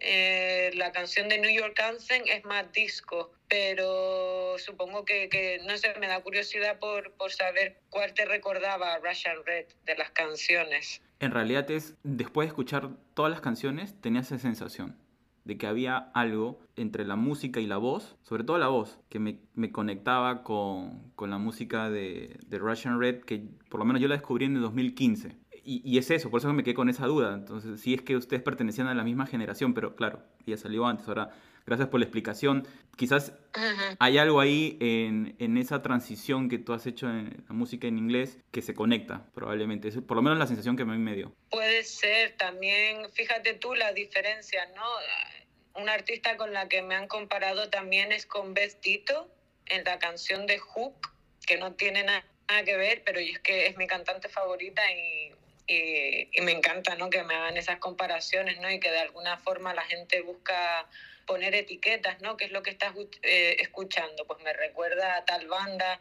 Eh, 0.00 0.70
la 0.74 0.92
canción 0.92 1.28
de 1.28 1.38
New 1.38 1.50
York 1.50 1.78
Anthem 1.80 2.22
es 2.26 2.44
más 2.44 2.70
disco, 2.72 3.32
pero 3.48 4.56
supongo 4.58 5.04
que, 5.04 5.28
que, 5.28 5.60
no 5.66 5.76
sé, 5.76 5.94
me 6.00 6.08
da 6.08 6.20
curiosidad 6.22 6.78
por, 6.78 7.12
por 7.12 7.32
saber 7.32 7.80
cuál 7.90 8.12
te 8.14 8.24
recordaba 8.24 8.98
Russian 8.98 9.36
Red 9.44 9.66
de 9.84 9.96
las 9.96 10.10
canciones. 10.10 11.02
En 11.20 11.30
realidad 11.30 11.70
es, 11.70 11.94
después 12.02 12.46
de 12.46 12.48
escuchar 12.48 12.90
todas 13.14 13.30
las 13.30 13.40
canciones, 13.40 13.94
tenía 14.00 14.20
esa 14.20 14.38
sensación 14.38 14.98
de 15.44 15.58
que 15.58 15.66
había 15.66 15.96
algo 16.14 16.58
entre 16.74 17.04
la 17.04 17.16
música 17.16 17.60
y 17.60 17.66
la 17.66 17.76
voz, 17.76 18.16
sobre 18.22 18.44
todo 18.44 18.58
la 18.58 18.68
voz, 18.68 18.98
que 19.10 19.18
me, 19.18 19.38
me 19.54 19.70
conectaba 19.70 20.42
con, 20.42 21.12
con, 21.16 21.30
la 21.30 21.38
música 21.38 21.90
de, 21.90 22.38
de 22.46 22.58
Russian 22.58 22.98
Red, 22.98 23.20
que 23.24 23.42
por 23.68 23.78
lo 23.78 23.84
menos 23.84 24.00
yo 24.00 24.08
la 24.08 24.14
descubrí 24.16 24.46
en 24.46 24.56
el 24.56 24.62
2015 24.62 25.36
y, 25.64 25.98
es 25.98 26.10
eso, 26.10 26.30
por 26.30 26.40
eso 26.40 26.52
me 26.52 26.62
quedé 26.62 26.74
con 26.74 26.88
esa 26.88 27.06
duda. 27.06 27.34
Entonces, 27.34 27.80
si 27.80 27.94
es 27.94 28.02
que 28.02 28.16
ustedes 28.16 28.42
pertenecían 28.42 28.86
a 28.86 28.94
la 28.94 29.04
misma 29.04 29.26
generación, 29.26 29.74
pero 29.74 29.96
claro, 29.96 30.22
ya 30.46 30.56
salió 30.56 30.86
antes. 30.86 31.08
Ahora, 31.08 31.30
gracias 31.66 31.88
por 31.88 32.00
la 32.00 32.04
explicación. 32.04 32.66
Quizás 32.96 33.32
hay 33.98 34.18
algo 34.18 34.40
ahí 34.40 34.76
en, 34.80 35.34
en, 35.38 35.56
esa 35.56 35.82
transición 35.82 36.48
que 36.48 36.58
tú 36.58 36.72
has 36.72 36.86
hecho 36.86 37.08
en 37.08 37.44
la 37.48 37.54
música 37.54 37.86
en 37.86 37.98
inglés 37.98 38.38
que 38.52 38.62
se 38.62 38.74
conecta, 38.74 39.26
probablemente. 39.34 39.88
Es 39.88 39.98
por 39.98 40.16
lo 40.16 40.22
menos 40.22 40.38
la 40.38 40.46
sensación 40.46 40.76
que 40.76 40.82
a 40.82 40.86
mí 40.86 40.98
me 40.98 41.14
dio. 41.14 41.34
Puede 41.50 41.82
ser 41.84 42.36
también, 42.36 43.10
fíjate 43.12 43.54
tú 43.54 43.74
la 43.74 43.92
diferencia, 43.92 44.66
¿no? 44.74 45.80
Una 45.80 45.94
artista 45.94 46.36
con 46.36 46.52
la 46.52 46.68
que 46.68 46.82
me 46.82 46.94
han 46.94 47.08
comparado 47.08 47.68
también 47.70 48.12
es 48.12 48.26
con 48.26 48.54
Beth 48.54 48.80
Tito 48.80 49.28
en 49.66 49.82
la 49.84 49.98
canción 49.98 50.46
de 50.46 50.58
Hook, 50.58 51.10
que 51.46 51.56
no 51.56 51.72
tiene 51.72 52.04
nada 52.04 52.24
que 52.64 52.76
ver, 52.76 53.02
pero 53.04 53.18
es 53.18 53.38
que 53.40 53.66
es 53.66 53.76
mi 53.76 53.86
cantante 53.86 54.28
favorita 54.28 54.82
y 54.92 55.32
y, 55.66 56.40
me 56.42 56.52
encanta 56.52 56.96
¿no? 56.96 57.10
que 57.10 57.22
me 57.22 57.34
hagan 57.34 57.56
esas 57.56 57.78
comparaciones 57.78 58.60
¿no? 58.60 58.70
y 58.70 58.80
que 58.80 58.90
de 58.90 59.00
alguna 59.00 59.38
forma 59.38 59.74
la 59.74 59.82
gente 59.82 60.20
busca 60.20 60.86
poner 61.26 61.54
etiquetas, 61.54 62.20
¿no? 62.20 62.36
¿Qué 62.36 62.44
es 62.44 62.52
lo 62.52 62.62
que 62.62 62.70
estás 62.70 62.94
eh, 63.22 63.56
escuchando? 63.60 64.26
Pues 64.26 64.42
me 64.42 64.52
recuerda 64.52 65.16
a 65.16 65.24
tal 65.24 65.46
banda. 65.48 66.00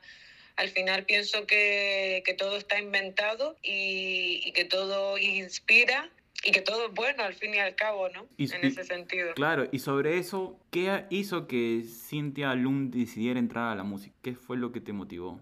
Al 0.58 0.70
final 0.70 1.06
pienso 1.06 1.48
que, 1.48 2.22
que 2.26 2.34
todo 2.34 2.58
está 2.58 2.78
inventado 2.78 3.56
y, 3.64 4.42
y, 4.44 4.52
que 4.52 4.66
todo 4.66 5.18
inspira 5.18 6.10
y 6.44 6.52
que 6.52 6.62
todo 6.62 6.88
es 6.88 6.94
bueno 6.94 7.24
al 7.24 7.34
fin 7.34 7.56
y 7.56 7.60
al 7.60 7.76
cabo, 7.76 8.10
¿no? 8.10 8.28
en 8.38 8.66
ese 8.66 8.84
sentido. 8.84 9.34
Claro, 9.34 9.70
y 9.72 9.80
sobre 9.80 10.18
eso, 10.18 10.60
¿qué 10.72 11.06
hizo 11.10 11.48
que 11.48 11.84
Cynthia 11.86 12.54
Lund 12.54 12.94
decidiera 12.94 13.40
entrar 13.40 13.72
a 13.72 13.76
la 13.76 13.84
música? 13.84 14.16
¿Qué 14.22 14.36
fue 14.36 14.58
lo 14.58 14.72
que 14.72 14.82
te 14.82 14.92
motivó? 14.92 15.40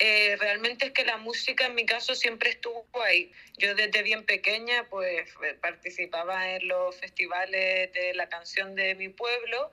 Eh, 0.00 0.36
realmente 0.38 0.86
es 0.86 0.92
que 0.92 1.04
la 1.04 1.16
música 1.16 1.66
en 1.66 1.74
mi 1.74 1.84
caso 1.84 2.14
siempre 2.14 2.50
estuvo 2.50 2.86
ahí. 3.02 3.32
Yo 3.56 3.74
desde 3.74 4.02
bien 4.02 4.24
pequeña 4.24 4.86
pues 4.88 5.28
eh, 5.42 5.54
participaba 5.60 6.50
en 6.50 6.68
los 6.68 6.94
festivales 6.96 7.92
de 7.92 8.14
la 8.14 8.28
canción 8.28 8.76
de 8.76 8.94
mi 8.94 9.08
pueblo, 9.08 9.72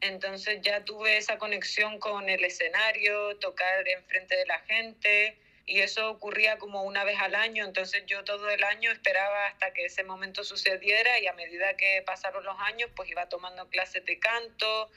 entonces 0.00 0.60
ya 0.62 0.84
tuve 0.84 1.18
esa 1.18 1.36
conexión 1.36 1.98
con 1.98 2.28
el 2.30 2.42
escenario, 2.42 3.36
tocar 3.36 3.86
enfrente 3.86 4.34
de 4.36 4.46
la 4.46 4.60
gente 4.60 5.36
y 5.66 5.80
eso 5.80 6.08
ocurría 6.10 6.56
como 6.58 6.84
una 6.84 7.04
vez 7.04 7.18
al 7.20 7.34
año, 7.34 7.66
entonces 7.66 8.04
yo 8.06 8.24
todo 8.24 8.48
el 8.48 8.62
año 8.64 8.90
esperaba 8.92 9.48
hasta 9.48 9.72
que 9.72 9.84
ese 9.84 10.04
momento 10.04 10.42
sucediera 10.44 11.18
y 11.18 11.26
a 11.26 11.34
medida 11.34 11.76
que 11.76 12.02
pasaron 12.06 12.44
los 12.44 12.56
años 12.60 12.88
pues 12.94 13.10
iba 13.10 13.28
tomando 13.28 13.68
clases 13.68 14.04
de 14.06 14.18
canto, 14.18 14.90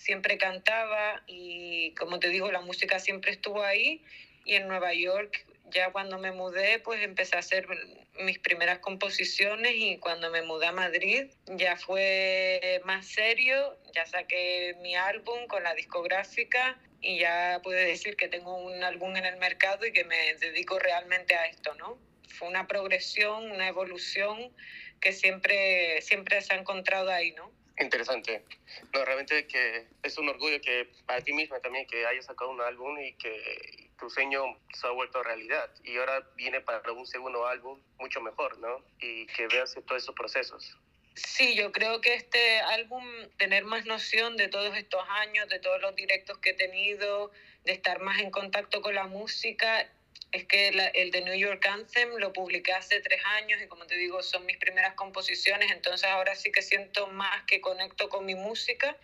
siempre 0.00 0.38
cantaba 0.38 1.22
y 1.26 1.92
como 1.94 2.18
te 2.18 2.30
digo, 2.30 2.50
la 2.50 2.62
música 2.62 2.98
siempre 2.98 3.32
estuvo 3.32 3.62
ahí 3.62 4.02
y 4.46 4.54
en 4.54 4.66
Nueva 4.66 4.94
York 4.94 5.44
ya 5.70 5.92
cuando 5.92 6.18
me 6.18 6.32
mudé 6.32 6.78
pues 6.78 7.02
empecé 7.02 7.36
a 7.36 7.40
hacer 7.40 7.66
mis 8.20 8.38
primeras 8.38 8.78
composiciones 8.78 9.72
y 9.76 9.98
cuando 9.98 10.30
me 10.30 10.40
mudé 10.40 10.66
a 10.68 10.72
Madrid 10.72 11.26
ya 11.46 11.76
fue 11.76 12.80
más 12.86 13.06
serio, 13.06 13.78
ya 13.94 14.06
saqué 14.06 14.74
mi 14.80 14.96
álbum 14.96 15.46
con 15.48 15.62
la 15.62 15.74
discográfica 15.74 16.80
y 17.02 17.18
ya 17.18 17.60
pude 17.62 17.84
decir 17.84 18.16
que 18.16 18.28
tengo 18.28 18.56
un 18.56 18.82
álbum 18.82 19.14
en 19.16 19.26
el 19.26 19.36
mercado 19.36 19.84
y 19.86 19.92
que 19.92 20.04
me 20.04 20.34
dedico 20.36 20.78
realmente 20.78 21.34
a 21.34 21.46
esto, 21.46 21.74
¿no? 21.74 21.98
Fue 22.28 22.48
una 22.48 22.66
progresión, 22.66 23.50
una 23.50 23.68
evolución 23.68 24.50
que 24.98 25.12
siempre, 25.12 26.00
siempre 26.00 26.40
se 26.40 26.54
ha 26.54 26.56
encontrado 26.56 27.10
ahí, 27.10 27.32
¿no? 27.32 27.59
Interesante. 27.80 28.44
No, 28.92 29.04
realmente 29.04 29.46
que 29.46 29.86
es 30.02 30.18
un 30.18 30.28
orgullo 30.28 30.60
que 30.60 30.92
para 31.06 31.22
ti 31.22 31.32
misma 31.32 31.60
también 31.60 31.86
que 31.86 32.06
hayas 32.06 32.26
sacado 32.26 32.50
un 32.50 32.60
álbum 32.60 32.98
y 32.98 33.14
que 33.14 33.90
tu 33.98 34.10
sueño 34.10 34.42
se 34.74 34.86
ha 34.86 34.90
vuelto 34.90 35.22
realidad 35.22 35.70
y 35.82 35.96
ahora 35.96 36.26
viene 36.36 36.60
para 36.60 36.92
un 36.92 37.06
segundo 37.06 37.46
álbum 37.46 37.80
mucho 37.98 38.20
mejor, 38.20 38.58
¿no? 38.58 38.84
Y 39.00 39.26
que 39.26 39.46
veas 39.48 39.74
todos 39.86 40.02
esos 40.02 40.14
procesos. 40.14 40.76
Sí, 41.14 41.54
yo 41.54 41.72
creo 41.72 42.00
que 42.00 42.14
este 42.14 42.60
álbum, 42.60 43.04
tener 43.36 43.64
más 43.64 43.84
noción 43.86 44.36
de 44.36 44.48
todos 44.48 44.76
estos 44.76 45.02
años, 45.08 45.48
de 45.48 45.58
todos 45.58 45.80
los 45.80 45.94
directos 45.96 46.38
que 46.38 46.50
he 46.50 46.54
tenido, 46.54 47.30
de 47.64 47.72
estar 47.72 48.00
más 48.00 48.20
en 48.20 48.30
contacto 48.30 48.80
con 48.80 48.94
la 48.94 49.06
música, 49.06 49.90
es 50.32 50.44
que 50.44 50.68
el 50.68 51.10
de 51.10 51.20
New 51.22 51.34
York 51.34 51.64
Anthem 51.66 52.16
lo 52.16 52.32
publiqué 52.32 52.72
hace 52.72 53.00
tres 53.00 53.20
años 53.24 53.60
y 53.62 53.66
como 53.66 53.86
te 53.86 53.96
digo 53.96 54.22
son 54.22 54.46
mis 54.46 54.58
primeras 54.58 54.94
composiciones, 54.94 55.70
entonces 55.72 56.08
ahora 56.08 56.34
sí 56.34 56.52
que 56.52 56.62
siento 56.62 57.08
más 57.08 57.44
que 57.44 57.60
conecto 57.60 58.08
con 58.08 58.24
mi 58.24 58.34
música, 58.34 58.96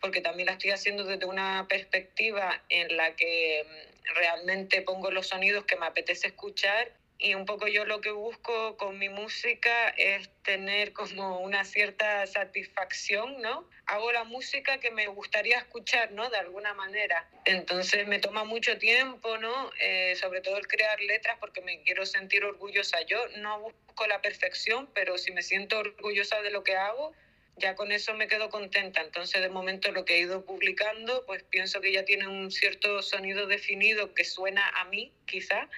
porque 0.00 0.20
también 0.20 0.46
la 0.46 0.52
estoy 0.52 0.72
haciendo 0.72 1.04
desde 1.04 1.24
una 1.24 1.66
perspectiva 1.68 2.62
en 2.68 2.96
la 2.96 3.16
que 3.16 3.64
mm, 3.64 4.14
realmente 4.14 4.82
pongo 4.82 5.10
los 5.10 5.28
sonidos 5.28 5.64
que 5.64 5.76
me 5.76 5.86
apetece 5.86 6.26
escuchar 6.26 6.92
y 7.18 7.34
un 7.34 7.46
poco 7.46 7.68
yo 7.68 7.84
lo 7.84 8.00
que 8.00 8.10
busco 8.10 8.76
con 8.76 8.98
mi 8.98 9.08
música 9.08 9.88
es 9.90 10.28
tener 10.42 10.92
como 10.92 11.40
una 11.40 11.64
cierta 11.64 12.26
satisfacción, 12.26 13.40
¿no? 13.40 13.68
Hago 13.86 14.12
la 14.12 14.24
música 14.24 14.78
que 14.78 14.90
me 14.90 15.06
gustaría 15.06 15.58
escuchar, 15.58 16.12
¿no? 16.12 16.28
De 16.28 16.38
alguna 16.38 16.74
manera. 16.74 17.28
Entonces 17.44 18.06
me 18.06 18.18
toma 18.18 18.44
mucho 18.44 18.78
tiempo, 18.78 19.38
¿no? 19.38 19.70
Eh, 19.80 20.16
sobre 20.16 20.40
todo 20.40 20.56
el 20.58 20.66
crear 20.66 21.00
letras 21.00 21.38
porque 21.38 21.60
me 21.60 21.82
quiero 21.82 22.04
sentir 22.04 22.44
orgullosa. 22.44 23.00
Yo 23.02 23.18
no 23.38 23.60
busco 23.60 24.06
la 24.06 24.20
perfección, 24.20 24.90
pero 24.92 25.16
si 25.16 25.32
me 25.32 25.42
siento 25.42 25.78
orgullosa 25.78 26.42
de 26.42 26.50
lo 26.50 26.64
que 26.64 26.76
hago, 26.76 27.14
ya 27.56 27.74
con 27.76 27.92
eso 27.92 28.14
me 28.14 28.26
quedo 28.26 28.50
contenta. 28.50 29.00
Entonces, 29.00 29.40
de 29.40 29.48
momento, 29.48 29.92
lo 29.92 30.04
que 30.04 30.16
he 30.16 30.18
ido 30.18 30.44
publicando, 30.44 31.24
pues 31.26 31.42
pienso 31.44 31.80
que 31.80 31.92
ya 31.92 32.04
tiene 32.04 32.26
un 32.26 32.50
cierto 32.50 33.00
sonido 33.02 33.46
definido 33.46 34.14
que 34.14 34.24
suena 34.24 34.68
a 34.68 34.84
mí, 34.86 35.12
quizá, 35.26 35.68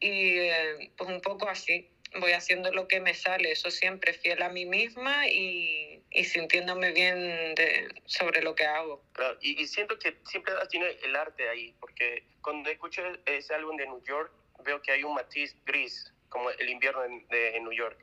y 0.00 0.38
eh, 0.38 0.92
pues 0.96 1.10
un 1.10 1.20
poco 1.20 1.48
así 1.48 1.90
voy 2.20 2.32
haciendo 2.32 2.70
lo 2.72 2.88
que 2.88 3.00
me 3.00 3.14
sale, 3.14 3.52
eso 3.52 3.70
siempre 3.70 4.12
fiel 4.12 4.42
a 4.42 4.48
mí 4.48 4.64
misma 4.64 5.26
y, 5.28 6.02
y 6.10 6.24
sintiéndome 6.24 6.92
bien 6.92 7.54
de, 7.54 7.88
sobre 8.06 8.42
lo 8.42 8.54
que 8.54 8.64
hago. 8.64 9.02
Claro, 9.12 9.36
y, 9.40 9.60
y, 9.60 9.66
siento 9.66 9.98
que 9.98 10.16
siempre 10.24 10.54
has 10.54 10.68
tenido 10.68 10.90
el 11.02 11.16
arte 11.16 11.48
ahí, 11.48 11.74
porque 11.80 12.24
cuando 12.42 12.70
escucho 12.70 13.02
ese 13.26 13.54
álbum 13.54 13.76
de 13.76 13.86
New 13.86 14.02
York, 14.04 14.32
veo 14.64 14.80
que 14.82 14.92
hay 14.92 15.04
un 15.04 15.14
matiz 15.14 15.56
gris, 15.64 16.12
como 16.28 16.50
el 16.50 16.68
invierno 16.68 17.04
en, 17.04 17.26
de, 17.28 17.56
en 17.56 17.64
New 17.64 17.72
York. 17.72 17.98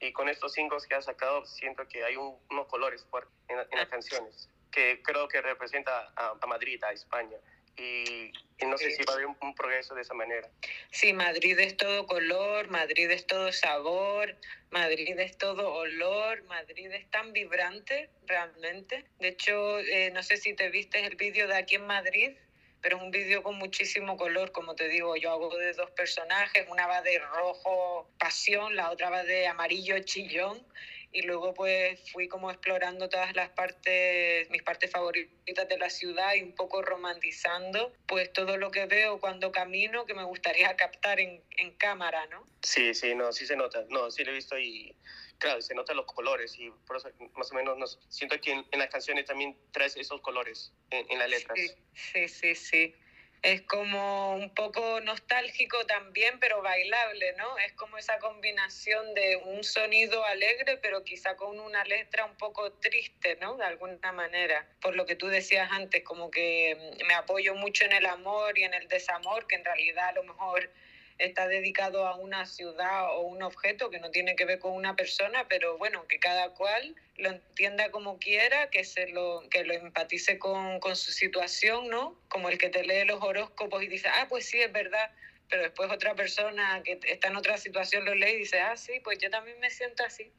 Y 0.00 0.12
con 0.12 0.28
estos 0.28 0.52
singles 0.52 0.86
que 0.86 0.94
has 0.94 1.06
sacado, 1.06 1.44
siento 1.44 1.86
que 1.88 2.04
hay 2.04 2.16
un, 2.16 2.36
unos 2.50 2.66
colores 2.68 3.04
fuertes 3.10 3.34
en, 3.48 3.58
en, 3.58 3.78
las 3.78 3.88
canciones, 3.88 4.48
que 4.70 5.02
creo 5.02 5.26
que 5.28 5.42
representa 5.42 6.12
a, 6.16 6.36
a 6.40 6.46
Madrid, 6.46 6.82
a 6.84 6.92
España 6.92 7.36
y, 7.78 8.32
no 8.66 8.76
sé 8.76 8.90
si 8.90 9.02
va 9.04 9.12
a 9.12 9.16
haber 9.16 9.26
un, 9.26 9.36
un, 9.40 9.54
progreso 9.54 9.94
de 9.94 10.02
esa 10.02 10.14
manera. 10.14 10.48
Sí, 10.90 11.12
Madrid 11.12 11.58
es 11.58 11.76
todo 11.76 12.06
color, 12.06 12.68
Madrid 12.68 13.10
es 13.10 13.26
todo 13.26 13.52
sabor, 13.52 14.36
Madrid 14.70 15.18
es 15.18 15.38
todo 15.38 15.72
olor, 15.72 16.42
Madrid 16.44 16.90
es 16.92 17.08
tan 17.10 17.32
vibrante 17.32 18.10
realmente. 18.26 19.04
De 19.20 19.28
hecho, 19.28 19.78
eh, 19.78 20.10
no 20.10 20.22
sé 20.22 20.36
si 20.36 20.54
te 20.54 20.70
viste 20.70 21.04
el 21.04 21.16
vídeo 21.16 21.46
de 21.46 21.56
aquí 21.56 21.76
en 21.76 21.86
Madrid, 21.86 22.36
pero 22.80 22.96
es 22.96 23.02
un 23.02 23.10
vídeo 23.10 23.42
con 23.42 23.56
muchísimo 23.56 24.16
color, 24.16 24.52
como 24.52 24.74
te 24.74 24.88
digo, 24.88 25.16
yo 25.16 25.30
hago 25.32 25.56
de 25.56 25.72
dos 25.72 25.90
personajes, 25.92 26.66
una 26.68 26.86
va 26.86 27.02
de 27.02 27.18
rojo 27.18 28.08
pasión, 28.18 28.76
la 28.76 28.90
otra 28.90 29.10
va 29.10 29.24
de 29.24 29.46
amarillo 29.46 29.98
chillón 30.00 30.64
y 31.12 31.22
luego 31.22 31.54
pues 31.54 32.00
fui 32.12 32.28
como 32.28 32.50
explorando 32.50 33.08
todas 33.08 33.34
las 33.34 33.50
partes, 33.50 34.48
mis 34.50 34.62
partes 34.62 34.90
favoritas 34.90 35.68
de 35.68 35.78
la 35.78 35.90
ciudad 35.90 36.34
y 36.34 36.42
un 36.42 36.54
poco 36.54 36.82
romantizando 36.82 37.92
pues 38.06 38.32
todo 38.32 38.56
lo 38.56 38.70
que 38.70 38.86
veo 38.86 39.18
cuando 39.18 39.50
camino 39.50 40.04
que 40.04 40.14
me 40.14 40.24
gustaría 40.24 40.76
captar 40.76 41.20
en, 41.20 41.42
en 41.56 41.74
cámara, 41.76 42.26
¿no? 42.26 42.44
Sí, 42.62 42.94
sí, 42.94 43.14
no, 43.14 43.32
sí 43.32 43.46
se 43.46 43.56
nota, 43.56 43.84
no, 43.88 44.10
sí 44.10 44.24
lo 44.24 44.32
he 44.32 44.34
visto 44.34 44.58
y 44.58 44.94
claro, 45.38 45.62
se 45.62 45.74
notan 45.74 45.96
los 45.96 46.06
colores 46.06 46.58
y 46.58 46.70
por 46.86 46.96
eso 46.96 47.10
más 47.36 47.50
o 47.52 47.54
menos 47.54 47.78
nos, 47.78 47.98
siento 48.08 48.40
que 48.40 48.52
en, 48.52 48.66
en 48.70 48.78
las 48.78 48.88
canciones 48.88 49.24
también 49.24 49.56
traes 49.72 49.96
esos 49.96 50.20
colores 50.20 50.72
en, 50.90 51.10
en 51.10 51.18
las 51.18 51.30
letras. 51.30 51.58
Sí, 51.58 52.28
sí, 52.28 52.28
sí. 52.28 52.54
sí 52.54 52.94
es 53.42 53.62
como 53.62 54.34
un 54.34 54.52
poco 54.54 55.00
nostálgico 55.00 55.84
también, 55.86 56.38
pero 56.40 56.60
bailable, 56.62 57.34
¿no? 57.34 57.56
Es 57.58 57.72
como 57.74 57.96
esa 57.98 58.18
combinación 58.18 59.14
de 59.14 59.36
un 59.36 59.62
sonido 59.64 60.24
alegre, 60.24 60.78
pero 60.78 61.04
quizá 61.04 61.36
con 61.36 61.58
una 61.60 61.84
letra 61.84 62.24
un 62.24 62.36
poco 62.36 62.72
triste, 62.72 63.36
¿no? 63.40 63.56
De 63.56 63.64
alguna 63.64 64.12
manera. 64.12 64.66
Por 64.80 64.96
lo 64.96 65.06
que 65.06 65.16
tú 65.16 65.28
decías 65.28 65.68
antes, 65.70 66.02
como 66.02 66.30
que 66.30 66.76
me 67.06 67.14
apoyo 67.14 67.54
mucho 67.54 67.84
en 67.84 67.92
el 67.92 68.06
amor 68.06 68.58
y 68.58 68.64
en 68.64 68.74
el 68.74 68.88
desamor, 68.88 69.46
que 69.46 69.56
en 69.56 69.64
realidad 69.64 70.08
a 70.08 70.12
lo 70.12 70.24
mejor 70.24 70.70
está 71.18 71.48
dedicado 71.48 72.06
a 72.06 72.16
una 72.16 72.46
ciudad 72.46 73.16
o 73.16 73.22
un 73.22 73.42
objeto 73.42 73.90
que 73.90 73.98
no 73.98 74.10
tiene 74.10 74.36
que 74.36 74.44
ver 74.44 74.58
con 74.58 74.72
una 74.72 74.96
persona, 74.96 75.46
pero 75.48 75.76
bueno, 75.76 76.06
que 76.06 76.18
cada 76.18 76.50
cual 76.50 76.94
lo 77.16 77.30
entienda 77.30 77.90
como 77.90 78.18
quiera, 78.18 78.70
que, 78.70 78.84
se 78.84 79.08
lo, 79.08 79.42
que 79.50 79.64
lo 79.64 79.74
empatice 79.74 80.38
con, 80.38 80.80
con 80.80 80.96
su 80.96 81.10
situación, 81.10 81.88
¿no? 81.88 82.16
Como 82.28 82.48
el 82.48 82.58
que 82.58 82.70
te 82.70 82.84
lee 82.84 83.04
los 83.04 83.22
horóscopos 83.22 83.82
y 83.82 83.88
dice, 83.88 84.08
ah, 84.08 84.26
pues 84.28 84.46
sí, 84.46 84.60
es 84.60 84.72
verdad, 84.72 85.10
pero 85.48 85.62
después 85.62 85.90
otra 85.90 86.14
persona 86.14 86.82
que 86.84 87.00
está 87.08 87.28
en 87.28 87.36
otra 87.36 87.56
situación 87.56 88.04
lo 88.04 88.14
lee 88.14 88.32
y 88.34 88.38
dice, 88.38 88.60
ah, 88.60 88.76
sí, 88.76 89.00
pues 89.02 89.18
yo 89.18 89.30
también 89.30 89.58
me 89.60 89.70
siento 89.70 90.04
así. 90.04 90.30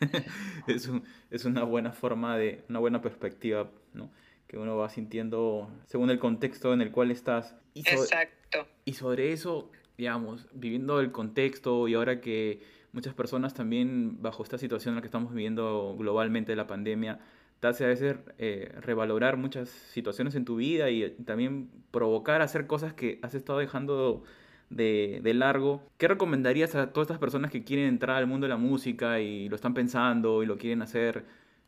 es, 0.66 0.86
un, 0.86 1.06
es 1.30 1.44
una 1.44 1.62
buena 1.64 1.92
forma 1.92 2.38
de, 2.38 2.64
una 2.68 2.78
buena 2.78 3.02
perspectiva, 3.02 3.70
¿no? 3.92 4.10
Que 4.50 4.58
uno 4.58 4.76
va 4.76 4.88
sintiendo 4.88 5.70
según 5.86 6.10
el 6.10 6.18
contexto 6.18 6.72
en 6.72 6.80
el 6.80 6.90
cual 6.90 7.12
estás. 7.12 7.54
Y 7.72 7.84
sobre, 7.84 8.00
Exacto. 8.00 8.66
Y 8.84 8.94
sobre 8.94 9.32
eso, 9.32 9.70
digamos, 9.96 10.48
viviendo 10.52 10.98
el 10.98 11.12
contexto 11.12 11.86
y 11.86 11.94
ahora 11.94 12.20
que 12.20 12.60
muchas 12.90 13.14
personas 13.14 13.54
también 13.54 14.20
bajo 14.20 14.42
esta 14.42 14.58
situación 14.58 14.90
en 14.92 14.96
la 14.96 15.02
que 15.02 15.06
estamos 15.06 15.32
viviendo 15.32 15.94
globalmente 15.96 16.56
la 16.56 16.66
pandemia, 16.66 17.20
te 17.60 17.68
hace 17.68 17.84
a 17.84 17.86
veces 17.86 18.16
eh, 18.38 18.74
revalorar 18.80 19.36
muchas 19.36 19.68
situaciones 19.68 20.34
en 20.34 20.44
tu 20.44 20.56
vida 20.56 20.90
y 20.90 21.08
también 21.24 21.70
provocar 21.92 22.42
hacer 22.42 22.66
cosas 22.66 22.92
que 22.92 23.20
has 23.22 23.36
estado 23.36 23.60
dejando 23.60 24.24
de, 24.68 25.20
de, 25.22 25.32
largo. 25.32 25.80
¿Qué 25.96 26.08
recomendarías 26.08 26.74
a 26.74 26.92
todas 26.92 27.06
estas 27.06 27.20
personas 27.20 27.52
que 27.52 27.62
quieren 27.62 27.86
entrar 27.86 28.16
al 28.16 28.26
mundo 28.26 28.46
de 28.46 28.48
la 28.48 28.56
música 28.56 29.20
y 29.20 29.48
lo 29.48 29.54
están 29.54 29.74
pensando 29.74 30.42
y 30.42 30.46
lo 30.46 30.58
quieren 30.58 30.82
hacer? 30.82 31.24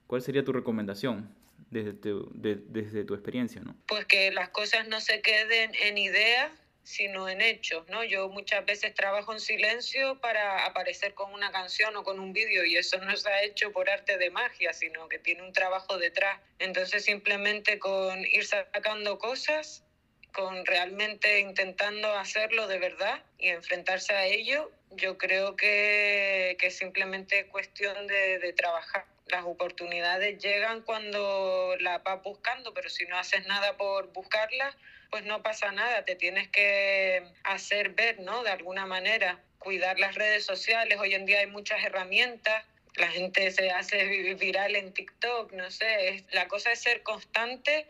¿Cuál 0.09 0.21
sería 0.21 0.45
tu 0.45 0.53
recomendación 0.53 1.29
desde 1.73 1.95
tu, 1.95 2.31
de, 2.35 2.57
desde 2.57 3.05
tu 3.05 3.15
experiencia? 3.15 3.61
¿no? 3.63 3.75
Pues 3.87 4.05
que 4.05 4.31
las 4.31 4.51
cosas 4.51 4.87
no 4.89 5.01
se 5.01 5.23
queden 5.23 5.73
en 5.75 5.99
ideas, 5.99 6.53
sino 6.85 7.29
en 7.29 7.41
hechos, 7.41 7.89
¿no? 7.89 8.05
Yo 8.05 8.29
muchas 8.29 8.67
veces 8.67 8.93
trabajo 8.93 9.33
en 9.33 9.41
silencio 9.41 10.21
para 10.21 10.67
aparecer 10.67 11.15
con 11.15 11.33
una 11.33 11.51
canción 11.53 11.97
o 11.97 12.03
con 12.03 12.19
un 12.19 12.33
vídeo 12.33 12.65
y 12.65 12.77
eso 12.77 12.99
no 12.99 13.17
se 13.17 13.31
ha 13.31 13.43
hecho 13.45 13.73
por 13.73 13.89
arte 13.89 14.19
de 14.19 14.31
magia, 14.31 14.73
sino 14.73 15.09
que 15.09 15.19
tiene 15.19 15.43
un 15.43 15.53
trabajo 15.53 15.97
detrás. 15.97 16.41
Entonces 16.59 17.05
simplemente 17.05 17.79
con 17.79 18.19
ir 18.27 18.45
sacando 18.45 19.19
cosas, 19.19 19.85
con 20.33 20.67
realmente 20.67 21.41
intentando 21.41 22.13
hacerlo 22.15 22.67
de 22.67 22.79
verdad 22.79 23.23
y 23.39 23.49
enfrentarse 23.49 24.13
a 24.13 24.27
ello, 24.27 24.71
yo 24.91 25.17
creo 25.17 25.57
que, 25.57 26.57
que 26.59 26.67
es 26.67 26.77
simplemente 26.77 27.47
cuestión 27.47 28.09
de, 28.09 28.41
de 28.41 28.53
trabajar 28.53 29.07
las 29.27 29.45
oportunidades 29.45 30.43
llegan 30.43 30.83
cuando 30.83 31.77
las 31.81 32.03
vas 32.03 32.23
buscando, 32.23 32.75
pero 32.75 32.91
si 32.91 33.07
no 33.07 33.17
haces 33.17 33.47
nada 33.47 33.77
por 33.77 34.13
buscarlas, 34.13 34.77
pues 35.11 35.25
no 35.25 35.43
pasa 35.43 35.73
nada, 35.73 36.05
te 36.05 36.17
tienes 36.17 36.49
que 36.49 37.23
hacer 37.45 37.91
ver, 37.91 38.21
¿no? 38.21 38.43
De 38.43 38.51
alguna 38.51 38.87
manera, 38.87 39.41
cuidar 39.59 39.99
las 39.99 40.15
redes 40.15 40.45
sociales, 40.45 40.99
hoy 40.99 41.15
en 41.15 41.27
día 41.27 41.41
hay 41.41 41.47
muchas 41.47 41.85
herramientas, 41.85 42.65
la 42.97 43.09
gente 43.09 43.51
se 43.51 43.71
hace 43.71 44.35
viral 44.35 44.77
en 44.77 44.93
TikTok, 44.93 45.53
no 45.53 45.71
sé, 45.71 46.25
la 46.33 46.49
cosa 46.49 46.73
es 46.73 46.81
ser 46.81 47.03
constante, 47.03 47.87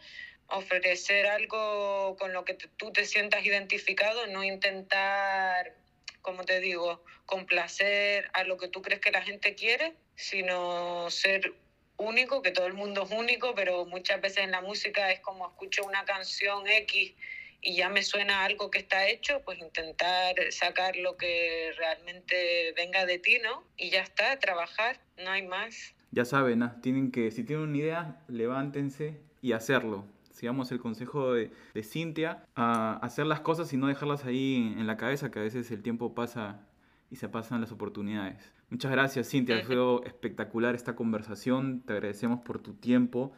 ofrecer 0.48 1.26
algo 1.26 2.16
con 2.18 2.32
lo 2.32 2.44
que 2.44 2.54
tú 2.54 2.92
te 2.92 3.04
sientas 3.04 3.44
identificado, 3.44 4.26
no 4.26 4.44
intentar 4.44 5.74
como 6.22 6.44
te 6.44 6.60
digo, 6.60 7.04
complacer 7.26 8.30
a 8.32 8.44
lo 8.44 8.56
que 8.56 8.68
tú 8.68 8.80
crees 8.80 9.00
que 9.00 9.10
la 9.10 9.22
gente 9.22 9.54
quiere, 9.54 9.94
sino 10.14 11.10
ser 11.10 11.54
único, 11.96 12.42
que 12.42 12.50
todo 12.50 12.66
el 12.66 12.74
mundo 12.74 13.04
es 13.04 13.10
único, 13.10 13.54
pero 13.54 13.86
muchas 13.86 14.20
veces 14.20 14.44
en 14.44 14.50
la 14.50 14.60
música 14.60 15.10
es 15.10 15.20
como 15.20 15.46
escucho 15.46 15.84
una 15.84 16.04
canción 16.04 16.66
X 16.66 17.14
y 17.60 17.76
ya 17.76 17.88
me 17.88 18.02
suena 18.02 18.44
algo 18.44 18.70
que 18.70 18.78
está 18.78 19.08
hecho, 19.08 19.40
pues 19.44 19.58
intentar 19.60 20.34
sacar 20.50 20.96
lo 20.96 21.16
que 21.16 21.70
realmente 21.76 22.72
venga 22.76 23.06
de 23.06 23.18
ti, 23.18 23.38
¿no? 23.40 23.62
Y 23.76 23.90
ya 23.90 24.02
está, 24.02 24.38
trabajar, 24.40 24.98
no 25.16 25.30
hay 25.30 25.46
más. 25.46 25.94
Ya 26.10 26.24
saben, 26.24 26.58
¿no? 26.58 26.80
tienen 26.82 27.12
que, 27.12 27.30
si 27.30 27.44
tienen 27.44 27.68
una 27.68 27.78
idea, 27.78 28.20
levántense 28.28 29.20
y 29.40 29.52
hacerlo 29.52 30.04
sigamos 30.42 30.72
el 30.72 30.80
consejo 30.80 31.34
de, 31.34 31.52
de 31.72 31.82
Cintia, 31.84 32.44
a 32.56 32.96
hacer 32.96 33.26
las 33.26 33.40
cosas 33.40 33.72
y 33.72 33.76
no 33.76 33.86
dejarlas 33.86 34.24
ahí 34.24 34.74
en, 34.76 34.88
la 34.88 34.96
cabeza, 34.96 35.30
que 35.30 35.38
a 35.38 35.42
veces 35.42 35.70
el 35.70 35.82
tiempo 35.82 36.14
pasa 36.14 36.66
y 37.12 37.16
se 37.16 37.28
pasan 37.28 37.60
las 37.60 37.70
oportunidades. 37.70 38.52
Muchas 38.70 38.90
gracias, 38.90 39.28
Cintia. 39.28 39.62
Fue 39.64 39.76
espectacular 40.06 40.74
esta 40.74 40.96
conversación. 40.96 41.82
Te 41.82 41.92
agradecemos 41.92 42.40
por 42.40 42.62
tu 42.62 42.74
tiempo. 42.74 43.32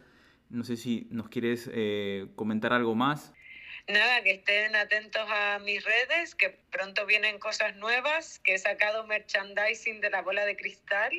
No 0.48 0.62
sé 0.62 0.76
si 0.76 1.08
nos 1.10 1.28
quieres 1.28 1.68
eh, 1.72 2.28
comentar 2.36 2.72
algo 2.72 2.94
más. 2.94 3.32
Nada, 3.88 4.22
que 4.22 4.30
estén 4.30 4.74
atentos 4.76 5.22
a 5.28 5.58
mis 5.58 5.84
redes, 5.84 6.34
que 6.34 6.58
pronto 6.70 7.04
vienen 7.04 7.38
cosas 7.38 7.76
nuevas, 7.76 8.38
que 8.38 8.54
he 8.54 8.58
sacado 8.58 9.06
merchandising 9.06 10.00
de 10.00 10.08
la 10.08 10.22
bola 10.22 10.46
de 10.46 10.56
cristal 10.56 11.12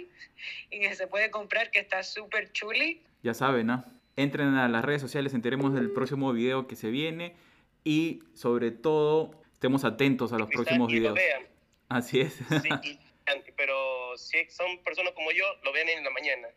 y 0.71 0.79
que 0.79 0.95
se 0.95 1.07
puede 1.07 1.29
comprar, 1.29 1.69
que 1.69 1.79
está 1.79 2.01
súper 2.01 2.51
chuli. 2.53 3.03
Ya 3.21 3.33
saben, 3.33 3.67
¿no? 3.67 3.85
entren 4.15 4.55
a 4.55 4.67
las 4.67 4.85
redes 4.85 5.01
sociales, 5.01 5.33
enteremos 5.33 5.73
del 5.73 5.91
próximo 5.91 6.31
video 6.33 6.67
que 6.67 6.75
se 6.75 6.89
viene 6.89 7.35
y 7.83 8.23
sobre 8.33 8.71
todo 8.71 9.31
estemos 9.53 9.83
atentos 9.83 10.31
a 10.33 10.37
los 10.37 10.49
próximos 10.49 10.91
videos. 10.91 11.17
Así 11.89 12.21
es. 12.21 12.33
Sí, 12.33 12.99
pero 13.57 14.17
si 14.17 14.49
son 14.49 14.83
personas 14.83 15.13
como 15.13 15.31
yo, 15.31 15.45
lo 15.63 15.71
ven 15.73 15.89
en 15.89 16.03
la 16.03 16.09
mañana. 16.11 16.47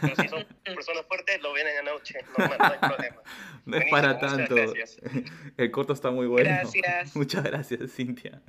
Pero 0.00 0.16
si 0.16 0.28
son 0.28 0.46
personas 0.64 1.06
fuertes, 1.06 1.40
lo 1.42 1.52
ven 1.52 1.66
en 1.66 1.76
la 1.84 1.92
noche. 1.92 2.18
No, 2.36 2.46
no 2.46 2.64
hay 2.64 2.78
problema. 2.78 3.22
No 3.64 3.76
es 3.76 3.88
para 3.90 4.18
tanto. 4.18 4.56
El 5.56 5.70
corto 5.70 5.92
está 5.92 6.10
muy 6.10 6.26
bueno. 6.26 6.50
Gracias. 6.50 7.14
Muchas 7.14 7.44
gracias, 7.44 7.92
Cintia. 7.92 8.42